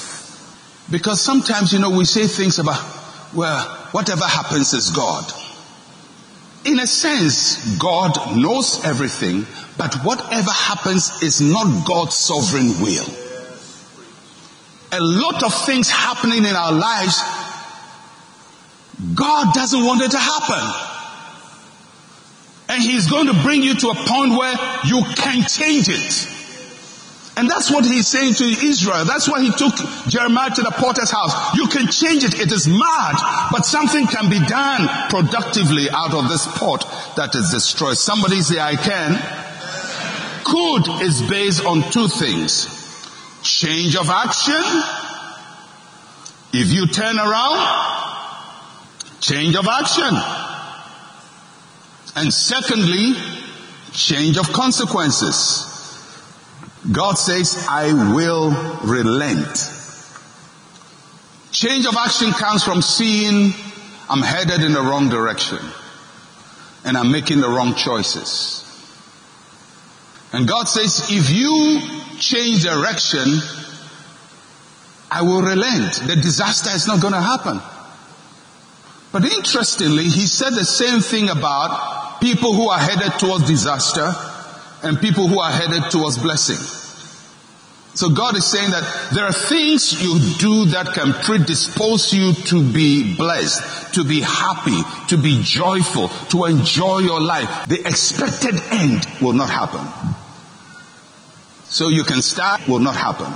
Because 0.91 1.21
sometimes, 1.21 1.73
you 1.73 1.81
know, 1.81 1.91
we 1.91 2.05
say 2.05 2.27
things 2.27 2.59
about, 2.59 2.81
well, 3.35 3.65
whatever 3.91 4.25
happens 4.25 4.73
is 4.73 4.91
God. 4.91 5.25
In 6.65 6.79
a 6.81 6.87
sense, 6.87 7.77
God 7.79 8.37
knows 8.37 8.85
everything, 8.85 9.47
but 9.79 9.95
whatever 10.05 10.51
happens 10.51 11.23
is 11.23 11.41
not 11.41 11.87
God's 11.87 12.15
sovereign 12.15 12.81
will. 12.81 13.07
A 14.93 15.01
lot 15.01 15.43
of 15.43 15.67
things 15.67 15.91
happening 15.91 16.45
in 16.45 16.55
our 16.55 16.73
lives, 16.73 17.21
God 19.15 19.55
doesn't 19.55 19.85
want 19.85 20.03
it 20.03 20.13
to 20.13 20.19
happen. 20.19 20.93
And 22.69 22.83
He's 22.83 23.09
going 23.09 23.27
to 23.27 23.35
bring 23.43 23.63
you 23.63 23.75
to 23.75 23.89
a 23.91 23.95
point 23.95 24.31
where 24.33 24.55
you 24.85 25.03
can 25.17 25.43
change 25.43 25.89
it. 25.89 26.36
And 27.37 27.51
that's 27.51 27.71
what 27.71 27.85
he's 27.85 28.09
saying 28.09 28.35
to 28.35 28.45
Israel. 28.45 29.05
That's 29.05 29.29
why 29.29 29.43
he 29.43 29.51
took 29.51 29.75
Jeremiah 30.09 30.51
to 30.51 30.63
the 30.63 30.71
potter's 30.71 31.11
house. 31.11 31.55
You 31.55 31.69
can 31.69 31.89
change 31.89 32.25
it. 32.25 32.41
It 32.41 32.51
is 32.51 32.67
mad, 32.67 33.49
but 33.53 33.67
something 33.67 34.07
can 34.07 34.31
be 34.31 34.41
done 34.41 34.89
productively 35.11 35.91
out 35.91 36.15
of 36.15 36.31
this 36.31 36.47
pot 36.47 36.81
that 37.17 37.35
is 37.35 37.51
destroyed. 37.51 37.99
Somebody 37.99 38.41
say, 38.41 38.59
I 38.59 38.77
can. 38.77 39.21
Could 40.45 41.03
is 41.03 41.21
based 41.29 41.63
on 41.67 41.91
two 41.91 42.09
things. 42.09 42.73
Change 43.43 43.97
of 43.97 44.09
action. 44.09 44.65
If 46.55 46.73
you 46.73 46.87
turn 46.87 47.19
around, 47.19 47.59
change 49.21 49.57
of 49.57 49.67
action. 49.69 50.15
And 52.17 52.33
secondly, 52.33 53.15
change 53.93 54.39
of 54.39 54.51
consequences. 54.55 55.76
God 56.93 57.15
says, 57.15 57.67
I 57.69 57.93
will 57.93 58.51
relent. 58.85 59.73
Change 61.51 61.87
of 61.87 61.97
action 61.97 62.33
comes 62.33 62.63
from 62.63 62.83
seeing 62.83 63.53
I'm 64.09 64.23
headed 64.23 64.63
in 64.63 64.73
the 64.73 64.83
wrong 64.83 65.09
direction 65.09 65.59
and 66.85 66.97
I'm 66.97 67.11
making 67.11 67.41
the 67.41 67.49
wrong 67.49 67.75
choices. 67.75 68.63
And 70.33 70.47
God 70.47 70.69
says, 70.69 71.09
if 71.11 71.31
you 71.31 71.81
change 72.19 72.63
direction, 72.63 73.41
I 75.11 75.23
will 75.23 75.43
relent. 75.43 75.95
The 76.07 76.17
disaster 76.17 76.71
is 76.71 76.87
not 76.87 77.01
going 77.01 77.15
to 77.15 77.21
happen. 77.21 77.61
But 79.13 79.25
interestingly, 79.25 80.05
he 80.05 80.27
said 80.27 80.51
the 80.51 80.65
same 80.65 81.01
thing 81.01 81.31
about 81.31 82.21
people 82.21 82.53
who 82.53 82.69
are 82.69 82.79
headed 82.79 83.19
towards 83.19 83.47
disaster 83.47 84.13
and 84.83 85.01
people 85.01 85.29
who 85.29 85.41
are 85.41 85.51
headed 85.51 85.91
towards 85.91 86.19
blessing. 86.19 86.59
So 87.97 88.11
God 88.11 88.37
is 88.37 88.45
saying 88.45 88.73
that 88.73 89.11
there 89.15 89.25
are 89.25 89.33
things 89.33 90.03
you 90.03 90.19
do 90.37 90.67
that 90.67 90.93
can 90.93 91.15
predispose 91.15 92.13
you 92.13 92.35
to 92.35 92.63
be 92.63 93.17
blessed, 93.17 93.95
to 93.95 94.05
be 94.05 94.21
happy, 94.21 94.83
to 95.09 95.17
be 95.17 95.41
joyful, 95.43 96.09
to 96.29 96.45
enjoy 96.45 96.99
your 96.99 97.23
life. 97.23 97.67
The 97.69 97.81
expected 97.89 98.61
end 98.71 99.07
will 99.23 99.33
not 99.33 99.49
happen. 99.49 99.81
So 101.65 101.89
you 101.89 102.05
can 102.05 102.21
start 102.21 102.69
will 102.69 102.81
not 102.81 102.97
happen. 102.97 103.33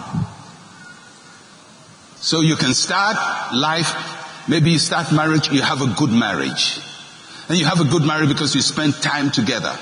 So 2.16 2.42
you 2.42 2.56
can 2.56 2.75
start 2.75 3.16
life, 3.54 4.47
maybe 4.47 4.73
you 4.73 4.78
start 4.78 5.11
marriage, 5.11 5.50
you 5.50 5.62
have 5.62 5.80
a 5.80 5.94
good 5.94 6.11
marriage. 6.11 6.80
And 7.49 7.59
you 7.59 7.64
have 7.64 7.80
a 7.80 7.85
good 7.85 8.02
marriage 8.02 8.28
because 8.28 8.54
you 8.54 8.61
spend 8.61 8.92
time 8.92 9.30
together 9.30 9.75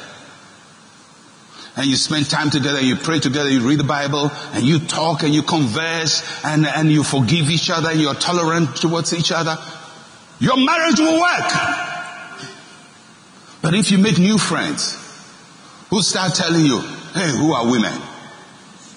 and 1.78 1.86
you 1.86 1.94
spend 1.94 2.28
time 2.28 2.50
together, 2.50 2.80
you 2.80 2.96
pray 2.96 3.20
together, 3.20 3.48
you 3.48 3.60
read 3.60 3.78
the 3.78 3.84
Bible, 3.84 4.32
and 4.52 4.64
you 4.64 4.80
talk 4.80 5.22
and 5.22 5.32
you 5.32 5.44
converse, 5.44 6.44
and, 6.44 6.66
and 6.66 6.90
you 6.90 7.04
forgive 7.04 7.48
each 7.48 7.70
other, 7.70 7.90
and 7.90 8.00
you're 8.00 8.14
tolerant 8.14 8.74
towards 8.74 9.14
each 9.14 9.30
other, 9.30 9.56
your 10.40 10.56
marriage 10.56 10.98
will 10.98 11.20
work. 11.20 11.52
But 13.62 13.74
if 13.74 13.92
you 13.92 13.98
make 13.98 14.18
new 14.18 14.38
friends 14.38 14.94
who 15.90 16.02
start 16.02 16.34
telling 16.34 16.64
you, 16.64 16.80
hey, 16.80 17.30
who 17.30 17.52
are 17.52 17.70
women? 17.70 17.94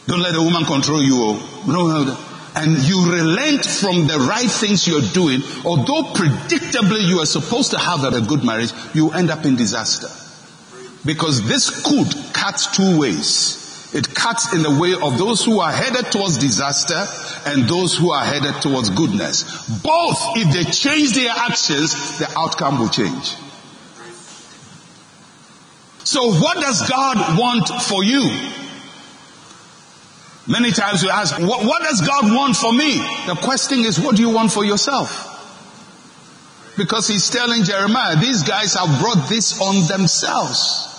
Don't 0.08 0.22
let 0.22 0.34
a 0.34 0.42
woman 0.42 0.66
control 0.66 1.04
you. 1.04 1.14
Oh. 1.16 2.28
And 2.56 2.80
you 2.80 3.12
relent 3.12 3.64
from 3.64 4.08
the 4.08 4.18
right 4.28 4.50
things 4.50 4.88
you're 4.88 5.02
doing, 5.02 5.42
although 5.64 6.14
predictably 6.14 7.08
you 7.08 7.20
are 7.20 7.28
supposed 7.28 7.70
to 7.72 7.78
have 7.78 8.04
a 8.04 8.22
good 8.22 8.44
marriage, 8.44 8.72
you 8.96 9.12
end 9.12 9.30
up 9.30 9.46
in 9.46 9.56
disaster. 9.56 10.08
Because 11.06 11.48
this 11.48 11.70
could 11.84 12.14
cut 12.34 12.62
two 12.74 13.00
ways. 13.00 13.90
It 13.94 14.16
cuts 14.16 14.54
in 14.54 14.62
the 14.64 14.72
way 14.80 14.94
of 14.94 15.18
those 15.18 15.44
who 15.44 15.60
are 15.60 15.72
headed 15.72 16.12
towards 16.12 16.38
disaster 16.38 17.06
and 17.46 17.68
those 17.68 17.98
who 17.98 18.12
are 18.12 18.24
headed 18.24 18.62
towards 18.62 18.90
goodness. 18.90 19.44
Both, 19.82 20.18
if 20.38 20.54
they 20.54 20.64
change 20.72 21.14
their 21.14 21.32
actions, 21.36 22.20
the 22.20 22.32
outcome 22.38 22.80
will 22.80 22.90
change. 22.90 23.36
So 26.06 26.32
what 26.32 26.58
does 26.58 26.90
God 26.90 27.38
want 27.38 27.68
for 27.68 28.04
you? 28.04 28.22
Many 30.48 30.72
times 30.72 31.04
we 31.04 31.10
ask, 31.10 31.38
what, 31.40 31.66
what 31.66 31.84
does 31.84 32.02
God 32.02 32.34
want 32.36 32.56
for 32.56 32.72
me? 32.72 32.98
The 33.28 33.38
question 33.42 33.80
is, 33.80 34.00
what 34.00 34.16
do 34.16 34.22
you 34.22 34.30
want 34.30 34.52
for 34.52 34.64
yourself? 34.66 35.28
Because 36.78 37.08
he's 37.08 37.30
telling 37.30 37.64
Jeremiah, 37.64 38.16
these 38.16 38.44
guys 38.44 38.74
have 38.74 39.02
brought 39.02 39.28
this 39.30 39.62
on 39.62 39.88
themselves. 39.88 40.91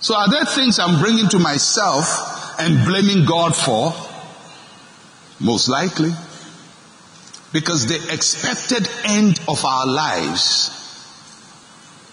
So 0.00 0.14
are 0.14 0.28
there 0.30 0.44
things 0.44 0.78
I'm 0.78 1.00
bringing 1.00 1.28
to 1.30 1.38
myself 1.38 2.58
and 2.60 2.84
blaming 2.86 3.24
God 3.24 3.54
for? 3.56 3.92
Most 5.40 5.68
likely. 5.68 6.12
Because 7.52 7.86
the 7.86 8.12
expected 8.12 8.88
end 9.04 9.40
of 9.48 9.64
our 9.64 9.86
lives 9.86 10.70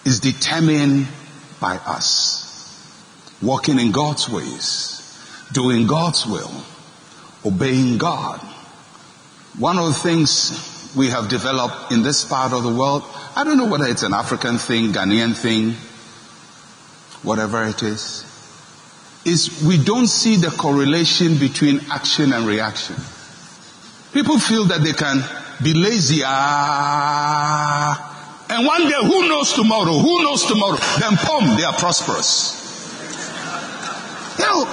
is 0.06 0.20
determined 0.20 1.08
by 1.60 1.76
us. 1.78 2.44
Walking 3.42 3.80
in 3.80 3.92
God's 3.92 4.30
ways, 4.30 5.20
doing 5.52 5.86
God's 5.88 6.26
will, 6.26 6.52
obeying 7.46 7.98
God. 7.98 8.40
One 9.60 9.78
of 9.78 9.88
the 9.88 10.00
things 10.00 10.94
we 10.96 11.10
have 11.10 11.30
developed 11.30 11.92
in 11.92 12.02
this 12.02 12.24
part 12.26 12.54
of 12.54 12.64
the 12.64 12.74
world, 12.74 13.04
I 13.36 13.44
don't 13.44 13.58
know 13.58 13.68
whether 13.68 13.86
it's 13.86 14.04
an 14.04 14.14
African 14.14 14.58
thing, 14.58 14.94
Ghanaian 14.94 15.36
thing, 15.36 15.76
whatever 17.26 17.66
it 17.66 17.84
is, 17.84 18.24
is 19.26 19.64
we 19.68 19.78
don't 19.84 20.08
see 20.08 20.38
the 20.38 20.52
correlation 20.52 21.38
between 21.38 21.82
action 21.92 22.32
and 22.32 22.46
reaction. 22.46 22.96
People 24.14 24.40
feel 24.40 24.66
that 24.66 24.82
they 24.82 24.94
can 24.94 25.22
be 25.64 25.74
lazy, 25.74 26.22
ah, 26.24 28.16
and 28.50 28.66
one 28.66 28.84
day, 28.88 28.96
who 29.02 29.28
knows 29.28 29.54
tomorrow? 29.54 29.94
Who 29.94 30.24
knows 30.24 30.46
tomorrow? 30.46 30.78
Then, 31.00 31.18
boom, 31.26 31.58
they 31.58 31.64
are 31.64 31.74
prosperous. 31.74 32.62
You 34.38 34.46
know, 34.46 34.66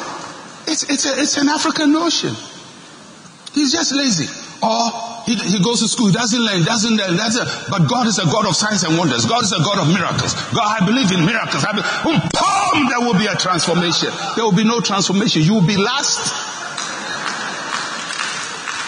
it's, 0.66 0.82
it's, 0.90 1.06
a, 1.06 1.20
it's 1.20 1.36
an 1.38 1.48
African 1.48 1.92
notion. 1.92 2.34
He's 3.54 3.72
just 3.72 3.92
lazy. 3.94 4.28
Or 4.62 5.11
he, 5.26 5.36
he 5.36 5.62
goes 5.62 5.80
to 5.80 5.88
school, 5.88 6.06
he 6.06 6.12
doesn't 6.12 6.40
learn, 6.40 6.64
doesn't 6.64 6.96
learn, 6.96 7.16
but 7.70 7.88
God 7.88 8.06
is 8.06 8.18
a 8.18 8.24
God 8.24 8.46
of 8.46 8.56
signs 8.56 8.82
and 8.82 8.98
wonders. 8.98 9.26
God 9.26 9.44
is 9.44 9.52
a 9.52 9.62
God 9.62 9.78
of 9.78 9.88
miracles. 9.88 10.34
God, 10.50 10.82
I 10.82 10.86
believe 10.86 11.12
in 11.12 11.24
miracles. 11.24 11.64
I 11.64 11.72
boom, 12.02 12.88
there 12.88 13.00
will 13.00 13.18
be 13.18 13.26
a 13.26 13.36
transformation. 13.36 14.10
There 14.36 14.44
will 14.44 14.56
be 14.56 14.64
no 14.64 14.80
transformation. 14.80 15.42
You 15.42 15.54
will 15.54 15.66
be 15.66 15.76
last 15.76 16.50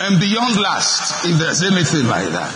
and 0.02 0.20
beyond 0.20 0.60
last, 0.60 1.24
if 1.24 1.38
there's 1.38 1.62
anything 1.62 2.06
like 2.08 2.28
that. 2.28 2.52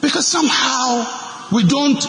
Because 0.00 0.26
somehow 0.26 1.50
we 1.52 1.64
don't 1.64 2.00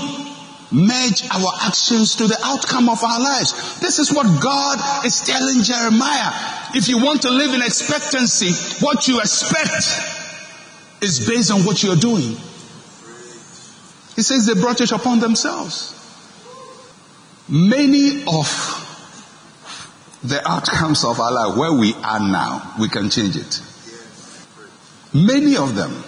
merge 0.71 1.23
our 1.31 1.51
actions 1.63 2.15
to 2.17 2.27
the 2.27 2.37
outcome 2.43 2.89
of 2.89 3.03
our 3.03 3.19
lives. 3.19 3.79
This 3.79 3.99
is 3.99 4.13
what 4.13 4.41
God 4.41 5.05
is 5.05 5.21
telling 5.21 5.63
Jeremiah. 5.63 6.54
If 6.75 6.89
you 6.89 7.01
want 7.01 7.21
to 7.21 7.29
live 7.29 7.53
in 7.53 7.61
expectancy, 7.61 8.51
what 8.83 9.07
you 9.07 9.21
expect 9.21 11.01
is 11.01 11.25
based 11.25 11.49
on 11.49 11.61
what 11.61 11.81
you're 11.81 11.95
doing. 11.95 12.35
He 14.15 14.21
says 14.21 14.45
they 14.45 14.59
brought 14.59 14.81
it 14.81 14.91
upon 14.91 15.21
themselves. 15.21 15.93
Many 17.47 18.23
of 18.23 18.47
the 20.21 20.41
outcomes 20.45 21.05
of 21.05 21.19
our 21.21 21.31
life, 21.31 21.57
where 21.57 21.71
we 21.71 21.93
are 21.93 22.19
now, 22.19 22.73
we 22.77 22.89
can 22.89 23.09
change 23.09 23.37
it. 23.37 23.61
Many 25.13 25.55
of 25.55 25.75
them. 25.75 26.03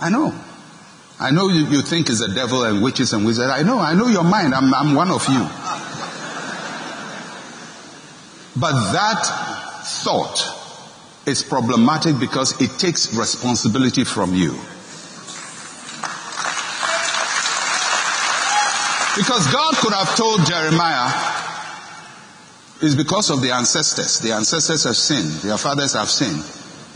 I 0.00 0.10
know. 0.10 0.34
I 1.20 1.30
know 1.30 1.48
you, 1.48 1.66
you 1.66 1.82
think 1.82 2.08
it's 2.08 2.18
the 2.18 2.34
devil 2.34 2.64
and 2.64 2.82
witches 2.82 3.12
and 3.12 3.24
wizards. 3.24 3.48
I 3.48 3.62
know, 3.62 3.78
I 3.78 3.94
know 3.94 4.08
your 4.08 4.24
mind. 4.24 4.54
I'm, 4.54 4.74
I'm 4.74 4.96
one 4.96 5.12
of 5.12 5.24
you. 5.28 5.48
But 8.56 8.92
that 8.92 9.24
thought 9.84 10.38
is 11.26 11.42
problematic 11.42 12.18
because 12.20 12.60
it 12.60 12.78
takes 12.78 13.14
responsibility 13.14 14.04
from 14.04 14.34
you. 14.34 14.52
Because 19.16 19.46
God 19.52 19.74
could 19.76 19.92
have 19.92 20.16
told 20.16 20.44
Jeremiah, 20.46 21.10
it's 22.82 22.94
because 22.94 23.30
of 23.30 23.40
the 23.40 23.52
ancestors. 23.52 24.18
The 24.18 24.32
ancestors 24.32 24.84
have 24.84 24.96
sinned. 24.96 25.30
Their 25.42 25.56
fathers 25.56 25.94
have 25.94 26.10
sinned. 26.10 26.44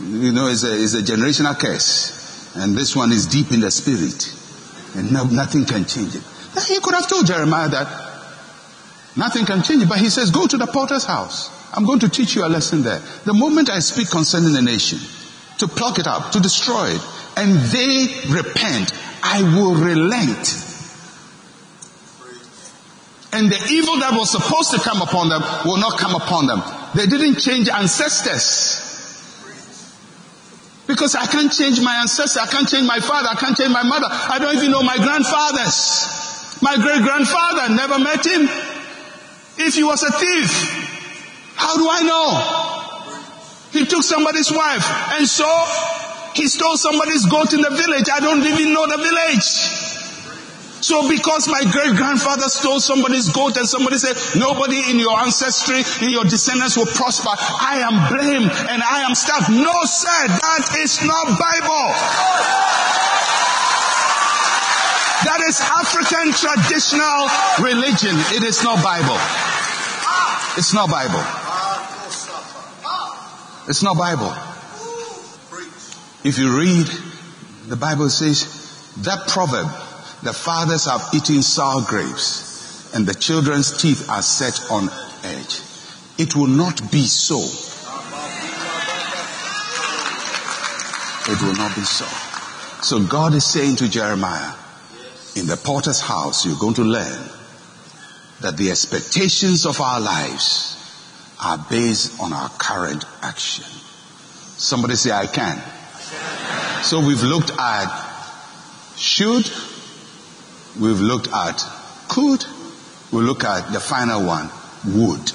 You 0.00 0.32
know, 0.32 0.48
it's 0.48 0.64
a, 0.64 0.74
it's 0.74 0.94
a 0.94 1.02
generational 1.02 1.58
curse. 1.58 2.54
And 2.56 2.76
this 2.76 2.96
one 2.96 3.12
is 3.12 3.26
deep 3.26 3.52
in 3.52 3.60
the 3.60 3.70
spirit. 3.70 4.34
And 4.96 5.12
no, 5.12 5.24
nothing 5.24 5.64
can 5.64 5.84
change 5.84 6.14
it. 6.14 6.22
He 6.66 6.80
could 6.80 6.94
have 6.94 7.08
told 7.08 7.26
Jeremiah 7.26 7.68
that 7.68 8.07
nothing 9.16 9.46
can 9.46 9.62
change 9.62 9.82
it. 9.82 9.88
But 9.88 9.98
he 9.98 10.08
says, 10.08 10.30
go 10.30 10.46
to 10.46 10.56
the 10.56 10.66
potter's 10.66 11.04
house. 11.04 11.50
I'm 11.74 11.84
going 11.84 12.00
to 12.00 12.08
teach 12.08 12.34
you 12.34 12.44
a 12.44 12.48
lesson 12.48 12.82
there. 12.82 13.00
The 13.24 13.34
moment 13.34 13.70
I 13.70 13.80
speak 13.80 14.10
concerning 14.10 14.52
the 14.52 14.62
nation, 14.62 14.98
to 15.58 15.68
pluck 15.68 15.98
it 15.98 16.06
up, 16.06 16.32
to 16.32 16.40
destroy 16.40 16.88
it, 16.90 17.02
and 17.36 17.54
they 17.54 18.06
repent, 18.30 18.92
I 19.22 19.42
will 19.42 19.74
relent. 19.74 20.64
And 23.30 23.52
the 23.52 23.60
evil 23.70 23.98
that 24.00 24.16
was 24.16 24.30
supposed 24.30 24.70
to 24.72 24.78
come 24.80 25.02
upon 25.02 25.28
them 25.28 25.42
will 25.66 25.76
not 25.76 25.98
come 25.98 26.14
upon 26.14 26.46
them. 26.46 26.62
They 26.94 27.06
didn't 27.06 27.40
change 27.40 27.68
ancestors. 27.68 28.86
Because 30.86 31.14
I 31.14 31.26
can't 31.26 31.52
change 31.52 31.80
my 31.82 32.00
ancestor, 32.00 32.40
I 32.40 32.46
can't 32.46 32.66
change 32.66 32.88
my 32.88 32.98
father, 32.98 33.28
I 33.28 33.34
can't 33.34 33.54
change 33.54 33.70
my 33.70 33.82
mother. 33.82 34.06
I 34.08 34.38
don't 34.38 34.56
even 34.56 34.70
know 34.70 34.82
my 34.82 34.96
grandfathers. 34.96 36.16
My 36.62 36.76
great 36.76 37.02
grandfather 37.02 37.74
never 37.74 37.98
met 37.98 38.24
him. 38.24 38.48
If 39.58 39.74
he 39.74 39.82
was 39.82 40.02
a 40.02 40.12
thief, 40.12 40.50
how 41.56 41.76
do 41.76 41.88
I 41.90 42.02
know? 42.02 42.78
He 43.72 43.84
took 43.84 44.02
somebody's 44.02 44.50
wife 44.50 44.86
and 45.18 45.26
so 45.26 45.46
he 46.34 46.46
stole 46.46 46.76
somebody's 46.76 47.26
goat 47.26 47.52
in 47.52 47.60
the 47.60 47.70
village. 47.70 48.08
I 48.12 48.20
don't 48.20 48.46
even 48.46 48.72
know 48.72 48.86
the 48.86 48.96
village. 48.96 49.44
So 50.80 51.08
because 51.10 51.48
my 51.48 51.60
great 51.72 51.96
grandfather 51.96 52.48
stole 52.48 52.78
somebody's 52.78 53.28
goat 53.30 53.56
and 53.56 53.68
somebody 53.68 53.98
said, 53.98 54.14
nobody 54.38 54.78
in 54.90 54.98
your 54.98 55.18
ancestry, 55.18 55.82
in 56.06 56.12
your 56.12 56.24
descendants 56.24 56.76
will 56.76 56.86
prosper, 56.86 57.34
I 57.34 57.82
am 57.82 57.98
blamed 58.14 58.50
and 58.70 58.80
I 58.82 59.02
am 59.02 59.14
stuck. 59.14 59.50
No 59.50 59.74
sir, 59.84 60.28
that 60.28 60.78
is 60.78 61.02
not 61.02 61.34
Bible. 61.34 61.86
That 65.26 65.42
is 65.50 65.58
African 65.60 66.30
traditional 66.30 67.26
religion. 67.58 68.14
It 68.38 68.44
is 68.44 68.62
not 68.62 68.82
Bible. 68.82 69.18
It's 70.56 70.72
not 70.72 70.90
Bible. 70.90 71.24
It's 73.68 73.82
not 73.82 73.96
Bible. 73.96 74.34
If 76.24 76.38
you 76.38 76.58
read, 76.58 76.86
the 77.68 77.76
Bible 77.76 78.08
says, 78.08 78.94
that 79.02 79.28
proverb 79.28 79.66
the 80.22 80.32
fathers 80.32 80.86
have 80.86 81.08
eaten 81.14 81.42
sour 81.42 81.82
grapes 81.86 82.92
and 82.94 83.06
the 83.06 83.14
children's 83.14 83.80
teeth 83.80 84.08
are 84.10 84.22
set 84.22 84.70
on 84.70 84.88
edge. 85.22 85.62
It 86.18 86.34
will 86.34 86.48
not 86.48 86.90
be 86.90 87.02
so. 87.02 87.38
It 91.30 91.42
will 91.42 91.54
not 91.54 91.76
be 91.76 91.82
so. 91.82 92.06
So 92.82 93.06
God 93.06 93.34
is 93.34 93.44
saying 93.44 93.76
to 93.76 93.88
Jeremiah, 93.88 94.54
in 95.36 95.46
the 95.46 95.56
potter's 95.56 96.00
house, 96.00 96.44
you're 96.46 96.58
going 96.58 96.74
to 96.74 96.82
learn 96.82 97.28
that 98.40 98.56
the 98.56 98.70
expectations 98.70 99.66
of 99.66 99.80
our 99.80 100.00
lives 100.00 100.74
are 101.42 101.58
based 101.70 102.20
on 102.20 102.32
our 102.32 102.48
current 102.50 103.04
action. 103.22 103.64
Somebody 104.56 104.94
say, 104.94 105.10
I 105.10 105.26
can. 105.26 105.60
So 106.82 107.04
we've 107.06 107.22
looked 107.22 107.50
at 107.58 108.04
should, 108.96 109.48
We've 110.78 111.00
looked 111.00 111.28
at 111.32 111.66
could. 112.08 112.44
We 113.10 113.22
look 113.22 113.42
at 113.42 113.72
the 113.72 113.80
final 113.80 114.24
one, 114.24 114.48
would. 114.86 115.32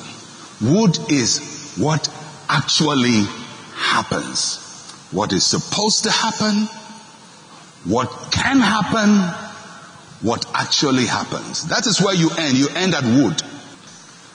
Would 0.62 1.12
is 1.12 1.76
what 1.78 2.08
actually 2.48 3.26
happens. 3.76 4.60
What 5.12 5.34
is 5.34 5.46
supposed 5.46 6.06
to 6.06 6.12
happen, 6.12 6.68
what 7.84 8.10
can 8.32 8.60
happen, 8.60 9.43
what 10.24 10.46
actually 10.56 11.06
happens. 11.06 11.68
That 11.68 11.86
is 11.86 12.02
where 12.02 12.16
you 12.16 12.32
end. 12.38 12.58
You 12.58 12.70
end 12.70 12.96
at 12.96 13.04
would. 13.04 13.44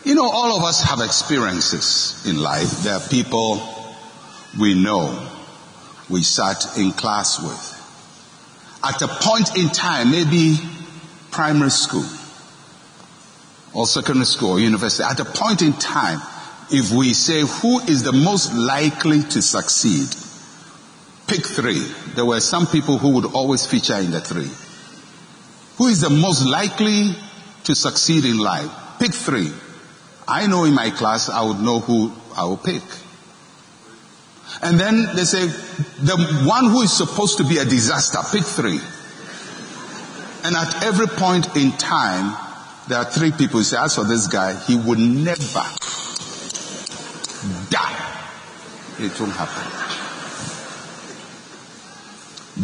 You 0.05 0.15
know, 0.15 0.31
all 0.31 0.57
of 0.57 0.63
us 0.63 0.83
have 0.85 1.01
experiences 1.01 2.25
in 2.27 2.41
life. 2.41 2.83
There 2.83 2.95
are 2.95 3.09
people 3.09 3.61
we 4.61 4.75
know, 4.75 5.29
we 6.09 6.23
sat 6.23 6.79
in 6.79 6.93
class 6.93 7.43
with. 7.43 7.75
At 8.85 9.03
a 9.03 9.09
point 9.09 9.57
in 9.57 9.71
time, 9.71 10.11
maybe 10.11 10.57
primary 11.31 11.71
school 11.71 12.07
or 13.75 13.87
secondary 13.87 14.27
school 14.27 14.53
or 14.53 14.61
university, 14.61 15.05
at 15.05 15.21
a 15.21 15.25
point 15.25 15.63
in 15.63 15.73
time, 15.73 16.21
if 16.71 16.93
we 16.93 17.13
say 17.15 17.41
who 17.41 17.81
is 17.81 18.03
the 18.03 18.13
most 18.13 18.55
likely 18.55 19.23
to 19.23 19.43
succeed, 19.43 20.09
pick 21.27 21.45
three. 21.47 21.87
There 22.15 22.25
were 22.25 22.41
some 22.41 22.67
people 22.67 22.99
who 22.99 23.15
would 23.15 23.27
always 23.27 23.67
feature 23.67 23.97
in 23.97 24.11
the 24.11 24.21
three. 24.21 24.51
Who 25.79 25.87
is 25.87 26.01
the 26.01 26.11
most 26.11 26.45
likely 26.45 27.15
to 27.65 27.75
succeed 27.75 28.25
in 28.25 28.39
life? 28.39 28.71
Pick 28.99 29.15
three. 29.15 29.53
I 30.27 30.47
know 30.47 30.65
in 30.65 30.75
my 30.75 30.91
class 30.91 31.29
I 31.29 31.43
would 31.43 31.61
know 31.61 31.79
who 31.79 32.13
I 32.37 32.45
will 32.45 32.57
pick. 32.57 32.83
And 34.61 34.79
then 34.79 35.15
they 35.15 35.25
say, 35.25 35.47
the 35.47 36.17
one 36.45 36.67
who 36.71 36.83
is 36.83 36.93
supposed 36.93 37.39
to 37.39 37.45
be 37.45 37.59
a 37.59 37.65
disaster, 37.65 38.19
pick 38.33 38.45
three. 38.45 38.81
And 40.45 40.57
at 40.57 40.83
every 40.83 41.07
point 41.07 41.57
in 41.57 41.71
time, 41.73 42.37
there 42.89 42.99
are 42.99 43.05
three 43.05 43.31
people 43.31 43.59
who 43.59 43.65
say, 43.65 43.79
as 43.79 43.95
for 43.95 44.05
this 44.05 44.27
guy, 44.27 44.55
he 44.55 44.75
would 44.75 44.99
never 44.99 45.65
die. 47.71 47.95
It 48.99 49.21
won't 49.21 49.33
happen. 49.33 49.63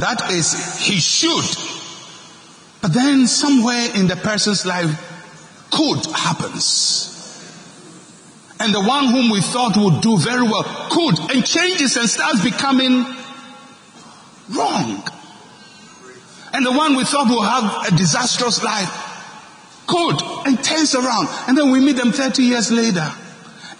That 0.00 0.30
is, 0.32 0.84
he 0.84 0.98
should. 0.98 1.83
But 2.84 2.92
then 2.92 3.26
somewhere 3.26 3.88
in 3.94 4.08
the 4.08 4.16
person's 4.16 4.66
life, 4.66 4.90
could 5.70 6.04
happens. 6.14 7.40
And 8.60 8.74
the 8.74 8.82
one 8.82 9.06
whom 9.06 9.30
we 9.30 9.40
thought 9.40 9.74
would 9.78 10.02
do 10.02 10.18
very 10.18 10.42
well 10.42 10.64
could 10.90 11.18
and 11.34 11.46
changes 11.46 11.96
and 11.96 12.06
starts 12.06 12.44
becoming 12.44 13.06
wrong. 14.50 15.02
And 16.52 16.66
the 16.66 16.72
one 16.72 16.94
we 16.96 17.04
thought 17.04 17.30
would 17.30 17.48
have 17.48 17.90
a 17.90 17.96
disastrous 17.96 18.62
life 18.62 18.90
could 19.86 20.20
and 20.46 20.62
turns 20.62 20.94
around. 20.94 21.28
And 21.48 21.56
then 21.56 21.70
we 21.70 21.80
meet 21.80 21.96
them 21.96 22.12
30 22.12 22.42
years 22.42 22.70
later. 22.70 23.10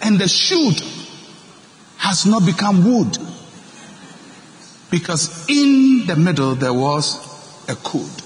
And 0.01 0.17
the 0.17 0.27
should 0.27 0.81
has 1.97 2.25
not 2.25 2.43
become 2.43 2.83
would. 2.91 3.19
Because 4.89 5.47
in 5.47 6.07
the 6.07 6.15
middle 6.15 6.55
there 6.55 6.73
was 6.73 7.69
a 7.69 7.75
could. 7.75 8.24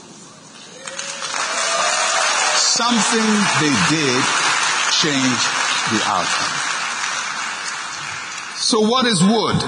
Something 2.80 3.28
they 3.60 3.76
did 3.90 4.24
change 4.90 5.42
the 5.92 6.00
outcome. 6.06 6.56
So 8.56 8.80
what 8.88 9.06
is 9.06 9.22
would? 9.22 9.62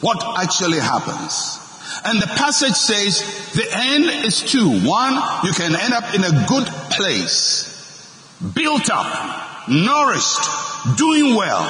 What 0.00 0.38
actually 0.38 0.78
happens? 0.78 1.58
And 2.04 2.22
the 2.22 2.28
passage 2.28 2.74
says 2.74 3.50
the 3.54 3.66
end 3.72 4.04
is 4.24 4.40
two. 4.40 4.86
One, 4.86 5.14
you 5.42 5.52
can 5.52 5.74
end 5.74 5.94
up 5.94 6.14
in 6.14 6.22
a 6.22 6.46
good 6.46 6.68
place, 6.92 8.14
built 8.54 8.88
up, 8.88 9.68
nourished, 9.68 10.96
doing 10.96 11.34
well. 11.34 11.66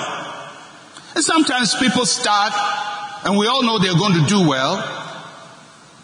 And 1.15 1.25
sometimes 1.25 1.75
people 1.77 2.05
start 2.05 2.53
and 3.25 3.39
we 3.39 3.47
all 3.47 3.63
know 3.63 3.79
they're 3.79 3.95
going 3.95 4.21
to 4.21 4.27
do 4.27 4.47
well. 4.47 4.77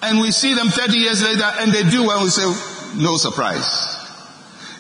And 0.00 0.20
we 0.20 0.30
see 0.30 0.54
them 0.54 0.68
30 0.68 0.96
years 0.96 1.22
later 1.22 1.52
and 1.60 1.70
they 1.70 1.82
do 1.90 2.06
well. 2.06 2.24
We 2.24 2.30
say, 2.30 2.50
no 2.96 3.16
surprise. 3.16 4.00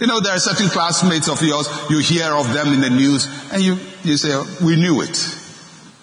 You 0.00 0.08
know, 0.08 0.20
there 0.20 0.34
are 0.34 0.38
certain 0.38 0.68
classmates 0.68 1.28
of 1.28 1.40
yours, 1.42 1.68
you 1.88 1.98
hear 1.98 2.32
of 2.32 2.52
them 2.52 2.72
in 2.72 2.80
the 2.80 2.90
news 2.90 3.28
and 3.52 3.62
you, 3.62 3.78
you 4.02 4.16
say, 4.16 4.34
we 4.64 4.76
knew 4.76 5.02
it. 5.02 5.16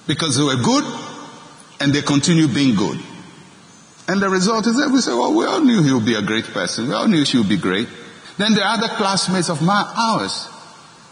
Because 0.08 0.38
they 0.38 0.44
were 0.44 0.62
good 0.62 0.86
and 1.80 1.94
they 1.94 2.02
continue 2.02 2.48
being 2.48 2.76
good. 2.76 3.00
And 4.08 4.22
the 4.22 4.30
result 4.30 4.68
is 4.68 4.78
that 4.78 4.90
we 4.92 5.02
say, 5.02 5.12
well, 5.12 5.34
we 5.34 5.46
all 5.46 5.62
knew 5.62 5.84
he 5.84 5.94
would 5.94 6.06
be 6.06 6.16
a 6.16 6.22
great 6.22 6.46
person. 6.46 6.88
We 6.88 6.94
all 6.94 7.08
knew 7.08 7.26
she 7.26 7.38
would 7.38 7.50
be 7.50 7.58
great. 7.58 7.88
Then 8.38 8.54
there 8.54 8.64
are 8.64 8.78
other 8.78 8.88
classmates 8.88 9.50
of 9.50 9.62
my, 9.62 9.84
ours. 9.96 10.48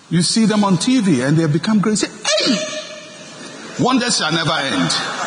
You 0.09 0.23
see 0.23 0.45
them 0.45 0.63
on 0.63 0.77
TV 0.77 1.25
and 1.25 1.37
they 1.37 1.45
become 1.47 1.79
great. 1.79 1.97
Say, 1.97 2.07
hey! 2.07 2.57
Wonders 3.79 4.17
shall 4.17 4.31
never 4.31 4.51
end. 4.51 5.18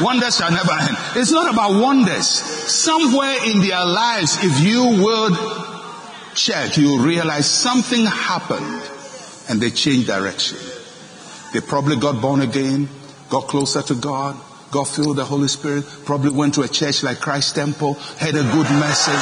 Wonders 0.00 0.36
shall 0.36 0.50
never 0.50 0.72
end. 0.72 0.96
It's 1.16 1.30
not 1.30 1.52
about 1.52 1.80
wonders. 1.80 2.26
Somewhere 2.26 3.44
in 3.44 3.60
their 3.60 3.84
lives, 3.84 4.38
if 4.42 4.60
you 4.60 5.02
would 5.04 6.34
check, 6.34 6.76
you 6.76 7.00
realize 7.00 7.48
something 7.48 8.04
happened 8.04 8.82
and 9.48 9.60
they 9.60 9.70
changed 9.70 10.06
direction. 10.06 10.58
They 11.52 11.60
probably 11.60 11.96
got 11.96 12.20
born 12.20 12.40
again, 12.40 12.88
got 13.30 13.46
closer 13.46 13.82
to 13.82 13.94
God, 13.94 14.36
got 14.72 14.88
filled 14.88 15.08
with 15.08 15.16
the 15.18 15.24
Holy 15.24 15.48
Spirit, 15.48 15.84
probably 16.04 16.30
went 16.30 16.54
to 16.54 16.62
a 16.62 16.68
church 16.68 17.04
like 17.04 17.20
Christ 17.20 17.54
Temple, 17.54 17.94
had 18.18 18.34
a 18.34 18.42
good 18.42 18.70
message. 18.70 19.14